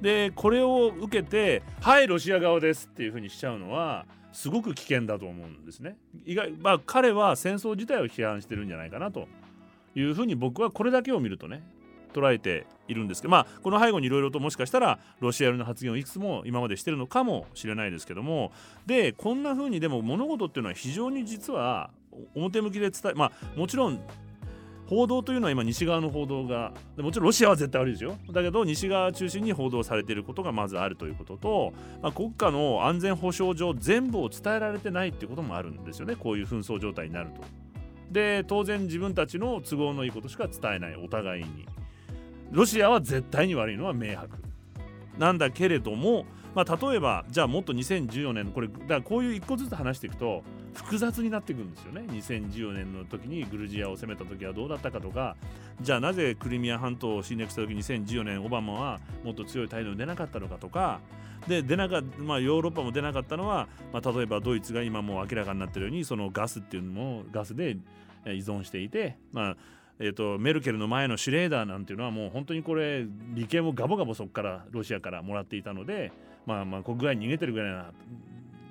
[0.00, 5.96] でこれを受けて「はいロシア側です」っていうふうにしちゃうのはすごく危険だと思うんですね。
[6.26, 9.28] 意外まあ彼は戦争自体を批判してるんじゃないかなと
[9.94, 11.62] いうふうに僕はこれだけを見るとね
[12.12, 18.50] 捉えているんですけどまあこの背後にいろいろともしかしたらロシア寄りの発言をいくつも今までしてるのかもしれないですけども
[18.86, 21.90] でこんな風にでも物事っていうのは非常に実は
[22.34, 24.00] 表向きで伝えまあもちろん
[24.86, 31.72] 報道というのは今西側の報道がもちろんロシアは絶対悪いですよだけど西側中心に報道されていることがまずあるということと、
[32.02, 37.42] まあ、国家の安全保障上全部を伝えられてないっていうこともあるんですよねこういう紛争状態になると。
[38.10, 41.66] で当然自分たちの都合のいいことしか伝えないお互いに。
[42.50, 44.38] ロシアは絶対に悪いのは明白
[45.18, 46.24] なんだけれども、
[46.54, 50.44] まあ、例えばじゃあもっと2014年これだからこういう一個ずつ話していくと
[50.74, 52.02] 複雑になっていくんですよね。
[52.08, 55.36] 2014年の時にグルジアを攻めた時はどうだったかとか。
[55.80, 61.00] じゃあなぜクリミア半島を侵略した時2014年オバマはもっと強い態度に出なかったのかとか。
[61.48, 67.76] で出なかまあ、ヨーロッパも出なかったのは、まあ、例えばドイツが今もう明らかになってるようにそのガスっていうのもガスで
[68.24, 69.56] 依存していて、まあ、
[69.98, 73.04] えーと、メルケルの前のシュレーダーなんていうのはもう本当にこれ
[73.34, 76.12] 利権をガボガボそこからロシアからもらっていたので、
[76.46, 77.92] まあ、まあ国外に逃げてるぐらいな、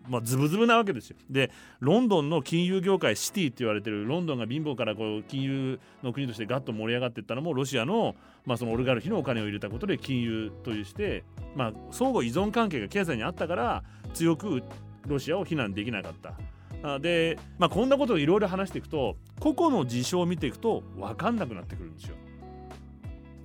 [0.10, 1.18] まあ、ズブズブなわけですよ。
[1.30, 11.24] でロンドンの金融業界シティって言われてるロンドンが貧乏からこう金融の国としてガッと盛り上がっていったのもロシアの,、まあそのオリガルヒのお金を入れたことで金融というして、
[11.56, 13.84] まあ、相互依存関係が経済にあったから
[14.14, 14.62] 強く
[15.08, 17.00] ロシアを非難できなかった。
[17.00, 22.16] で、まあ、こんなことをいろいろ話していくと個々の事象を見ていくと分かんなくなってくるんですよ。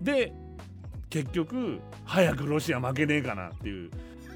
[0.03, 0.33] で
[1.09, 3.91] 結局早くロシア負けねえかなっていう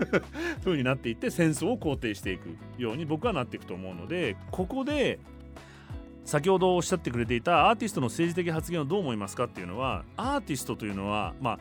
[0.64, 5.18] 風になっていって戦争を肯定していくように僕はなっていくと思うのでここで
[6.24, 11.58] 先ほどおっしゃってくれていたアーティストの政治的発言をどう思いますかっていうのはアーティストというのはまあ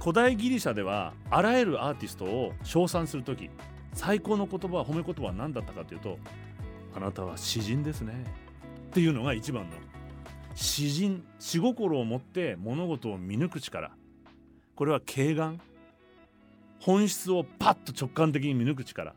[0.00, 3.50] 古代ギリシャではあらゆるアーティストを称賛する時
[3.94, 6.18] 最高の言葉褒め言葉は何だったかというと
[6.94, 8.24] あなたは詩人ですね。
[8.88, 9.76] っていうのが一番の
[10.54, 13.92] 詩人詩心を持って物事を見抜く力。
[14.74, 15.60] これは敬願
[16.80, 19.14] 本質をパッと直感的に見抜く力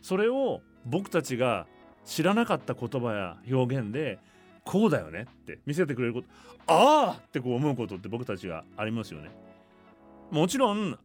[0.00, 1.66] それを僕たちが
[2.04, 4.18] 知らなかった言葉や表現で
[4.64, 6.28] こうだよねって見せてくれること
[6.66, 9.30] ああってこう思うことって僕たちがありますよね。
[10.30, 10.98] もちろん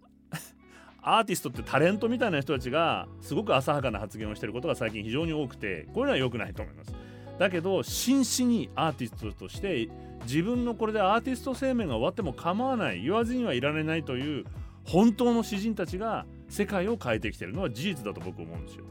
[1.02, 6.94] アーティストってタレントみたいな人たちがすごく浅はかな発言をしてることが最近非常に多くてこういうのは良くないと思います。
[7.40, 9.90] だけど真摯にアーティストとして
[10.24, 14.46] 自分のこれでアーティスト生命が終わっても構わない言わずにはいられないという
[14.88, 18.86] 本当の詩人たちが世界を変えてきてるのは事実だと僕思うんですよ。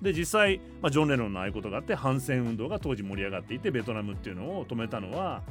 [0.00, 5.42] で実際、まあ、ジョン・レノンのああいうことがあって反戦運動が当時盛り上がっていてベトナムっていうのを止めたのは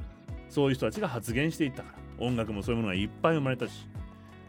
[0.50, 3.88] そういう人たちが発言していったから音楽もそういうものがいっぱい生まれたし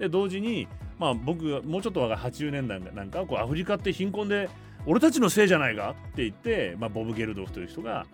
[0.01, 0.67] で同時に、
[0.99, 4.51] まあ、僕がもうちょっと若い80年代なんかこうアフリカって貧困で
[4.87, 8.05] 俺たちのせいじゃないかって言って、まあ、ボブ・ゲルドフという人が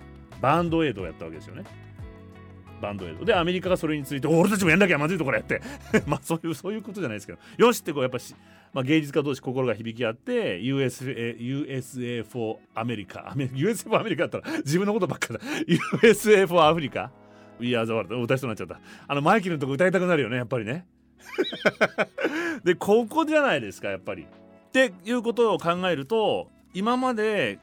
[0.42, 1.64] バンドエイドをやったわけですよね。
[2.80, 5.60] バンドエイドでアメリカがそれについて俺たちもやんなきゃまずいところやって。
[6.06, 7.38] まあそういうそういうことじゃないですけど。
[7.56, 8.34] よしってこうやっぱし、
[8.72, 13.34] まあ、芸術家同士心が響き合って USA, USA for アメリカ。
[13.36, 15.40] USA for アメリカだったら自分のことばっかだ。
[15.66, 17.10] USA for アフリカ。
[17.60, 18.80] We are the world 歌いそうになっちゃった。
[19.06, 20.86] あのマイケルのとこ歌いたくなるよねやっぱりね。
[22.64, 24.22] でここじゃないですかやっぱり。
[24.22, 27.58] っていうことを考えると今まで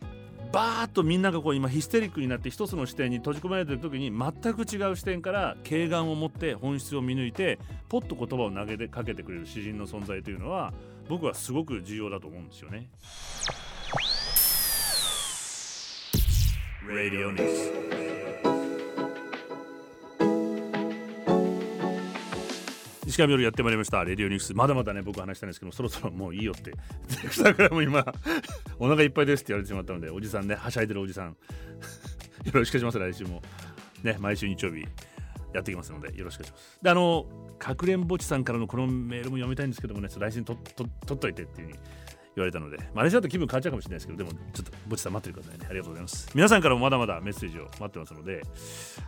[0.51, 10.73] バーッとみんながこう今ヒステリックになって一つの視点に閉じ込められてる時に全く違う視点から軽眼を持って本質を見抜いてポッと言葉を投げてかけてくれる詩人の存在というのは
[11.09, 12.89] 僕はすごく重要だと思うんですよね。
[16.87, 18.54] Radio News
[23.05, 24.03] 石上夜やってまいりました。
[24.03, 24.53] レディオニュース。
[24.53, 26.73] まだまだね僕話したんですけどそろそろもういいよって。
[27.43, 28.05] だからも今
[28.79, 31.29] お腹いっぱいですって言われてしまったのでおじさんねはしゃいでるおじさん。
[32.45, 32.99] よろしくお願いします。
[32.99, 33.41] 来週も。
[34.03, 34.85] ね毎週日曜日
[35.53, 36.79] やっていきますのでよろしくお願いします。
[36.81, 37.25] であの
[37.59, 41.79] かくれんぼちさんからのこのメールも読みたいんですけどもね来週にとと取っといてっていう風に
[42.35, 45.67] 言われたので、まあ、れじゃと気分変わっちゃうかもしれないですけど、でもちょっとぼちさん待っててくださいね。
[45.69, 46.29] ありがとうございます。
[46.35, 48.41] 皆さんからもまだまだメッセージを待ってますので、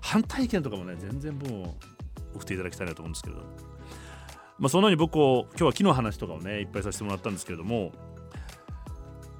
[0.01, 1.77] 反対意見とかもね、全然も
[2.33, 3.43] う送っていただきたいなと思うんですけど、
[4.59, 7.91] まあ、そのように僕を今日は木の話とかをねいっぱいさせてもらったんですけれども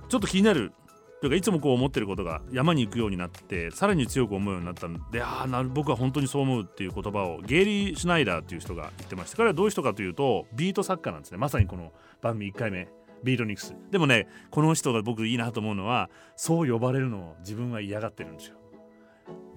[0.09, 0.71] ちょっと気になる
[1.19, 11.37] というかいつもこう思ってることが山に行くようになってさらに強く思うようになったんでああ僕は本当にそう思うっていう言葉をゲイリー・シュナイダーっていう人が言ってまして彼はどういう人かというとビート作家なんですね。
[11.37, 11.91] まさにこの
[12.21, 12.87] 番組1回目
[13.23, 13.75] ビートニクス。
[13.89, 18.56] でもねこの人が僕いいなと思うのはそう呼ばれるのを自分は嫌がってるんですよ。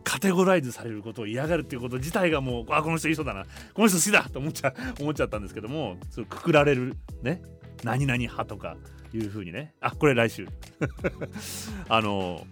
[0.04, 3.44] カテゴライズされることを嫌がるっていうこと自体がもうあこの人いい人だな。
[3.74, 7.42] この人好きだと思っちゃ 思っちゃったんですけどもそうくくられるね
[7.84, 8.76] 何々派とか
[9.12, 9.74] いうふうにね。
[9.80, 10.46] あこれ来週。
[11.88, 12.46] あの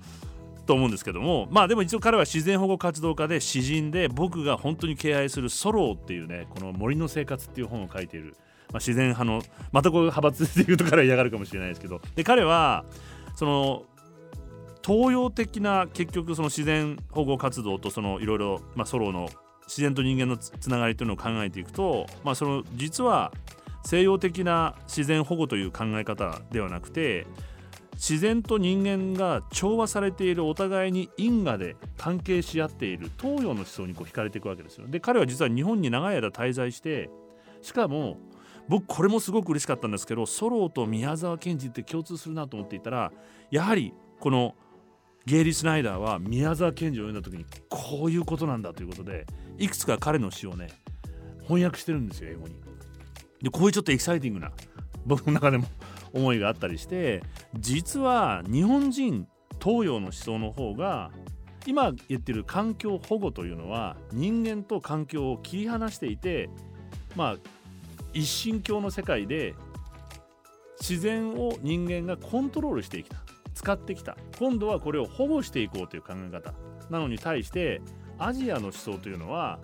[0.66, 8.36] と思うんですけどもまあでも一応彼は自然保護活動家で詩人で僕が本当に敬愛するソローっていうねこの森の生活っていう本を書いている、
[8.70, 9.40] まあ、自然派の
[9.72, 12.03] またこう派閥でいうと彼は嫌がるかもしれないですけど。
[12.14, 12.84] で彼は
[13.34, 13.84] その
[14.89, 19.28] 東洋的な結局その自然保護活動とそのいろいろソロの
[19.66, 23.30] 自然と人間のつながりというのを考えていくと、まあ、その実は
[23.84, 27.26] 西洋的な自然保護という考え方ではなくて
[27.93, 34.86] 自然と人間が調和されているお互いに因果で関係し合っている東洋の思想にこう惹かれていくわけですよ。
[34.89, 37.11] で彼は実は日本に長い間滞在して
[37.61, 38.16] しかも
[38.68, 43.12] 僕これもすごく嬉しかったんですけどソロと宮沢賢治って共通するなと思っていたら
[43.51, 44.55] やはりこの
[45.29, 49.26] 「ゲイリー・スナイダーは宮沢賢治を読んだ時にこういうことなんだということで
[49.59, 50.68] いくつか彼の詩をね
[51.43, 52.55] 翻訳してるんですよ英語に。
[53.43, 54.53] でこういうちょっとエキサイティングな
[55.05, 55.66] 僕の中でも
[56.14, 57.22] 思いがあったりして
[57.59, 59.29] 実は日本人
[59.62, 61.11] 東洋の思想の方が
[61.66, 66.49] 今言ってる環境保護というのは人間と環境を切り離していて
[67.16, 67.37] まあ
[68.14, 69.55] 一神教の世界で
[70.81, 73.16] 自然を人間がコントロールしてきた
[73.59, 74.16] 使ってきた。
[74.38, 76.54] 今度はこれを保護していこうという考え方。
[76.90, 77.82] なのに対して
[78.16, 79.59] アジアの思想というのは、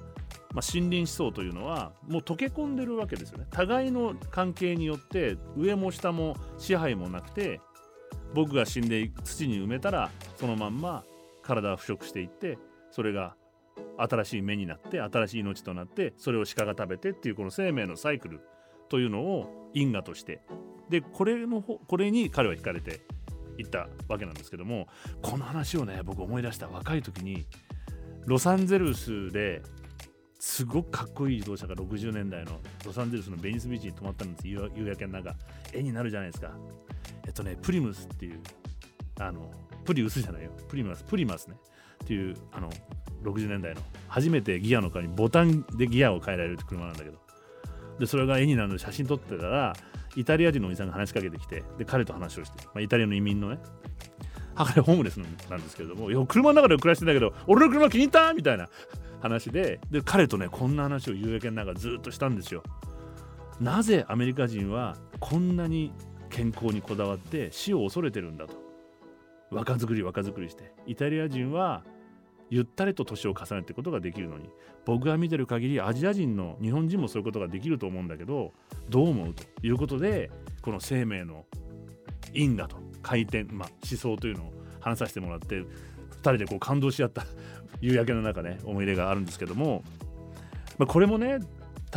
[0.52, 3.46] まあ、森林思想というのはもう溶け込んでるわけですよね。
[3.50, 7.60] 互いの関係によって上も下も支配もなくて
[8.34, 11.04] 僕が死んで土に埋めたらそのまんま
[11.42, 12.58] 体は腐食していって
[12.90, 13.36] それが
[13.96, 18.40] 新しい芽になって新しい命となってそれを鹿が食べてっていうこの生命のサイクル
[18.88, 20.40] というのを因果として。
[20.88, 23.00] でこれのこれに彼は惹かれて
[23.58, 24.88] 行ったわけなんですけども
[25.22, 26.68] この話をね僕思い出した。
[26.68, 27.46] 若い時に
[28.26, 29.62] ロサンゼルスで
[30.38, 35.34] すごくかっこいい自動車が60年代のロサンゼルスのベニスビーチに止まったんです夕焼けの中
[35.72, 36.50] 絵になるじゃないですか。
[37.26, 38.40] えっとねプリムスっていう
[39.20, 39.50] あの
[39.84, 40.50] プリウスじゃないよ。
[40.68, 41.56] プリマスプリマスね。
[42.02, 42.70] っていうあの
[43.22, 47.23] 60年代の初めてギアの代わりにボタンでギアを変えられる車なんだけど。
[47.98, 49.74] でそれが絵になるので写真撮ってたら
[50.16, 53.58] イタリア人のおじさんが話しかけてきてで彼と話をして、まあ、イタリアの移民のね
[54.54, 58.68] 彼ホームレスなんですけれどもいや車の中で暮らしてんだけど俺の車気に入ったみたいな
[59.20, 62.62] 話でで彼とねこんな話を夕焼けの中ずっとしたんですよ。
[63.60, 65.92] なぜアメリカ人はこんなに
[66.28, 68.54] 健康にこだわって死を恐れてるんだと
[69.50, 71.84] 若作り若作りしてイタリア人は
[72.50, 74.48] ゆったりと年を重ねていくことができるのに
[74.84, 78.52] 僕が見てる限りアジア人の日本人もそういうことができると思うんだけど
[78.88, 80.30] どう思うということで
[80.62, 81.46] この生命の
[82.32, 85.66] 因果と回転、まあ、思想というのを話させてもらって2
[86.22, 87.24] 人でこう感動し合った
[87.80, 89.82] 夕焼けの中ね思い出があるんですけども、
[90.78, 91.38] まあ、これもね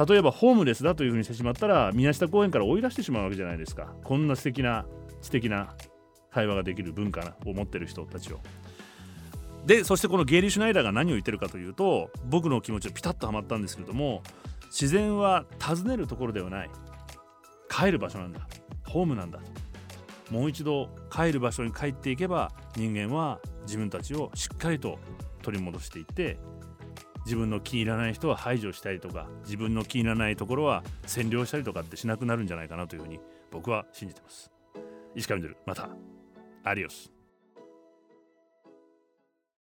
[0.07, 4.85] 例えばホームレスだというふうにしてしまったら宮下公園から追い出してしまうわけじゃないですかこんな素敵な
[5.21, 5.73] 素敵な
[6.31, 8.39] 会話ができる文化を持ってる人たちを。
[9.67, 14.23] でそしてこのゲイリー・シュナイダーが何を言ってるかというと僕の気持ちをピタッとはまったんですけれども
[14.67, 16.69] 自然は訪ねるところではない。
[17.69, 18.47] 帰る場所なんだ。
[18.85, 19.39] ホームなんだ。
[20.31, 24.99] もう一度帰る場所に帰っていけば人間は自分たちをしっかりと
[25.41, 26.37] 取り戻していって
[27.25, 33.19] 自分の気に入らない人は排除したりとか自分の気に入らないところは占領したりとかってしなくなるんじゃないかなというふうに
[33.51, 34.49] 僕は信じてます。
[35.13, 35.89] 石上出るまた。
[36.63, 37.16] アディオス。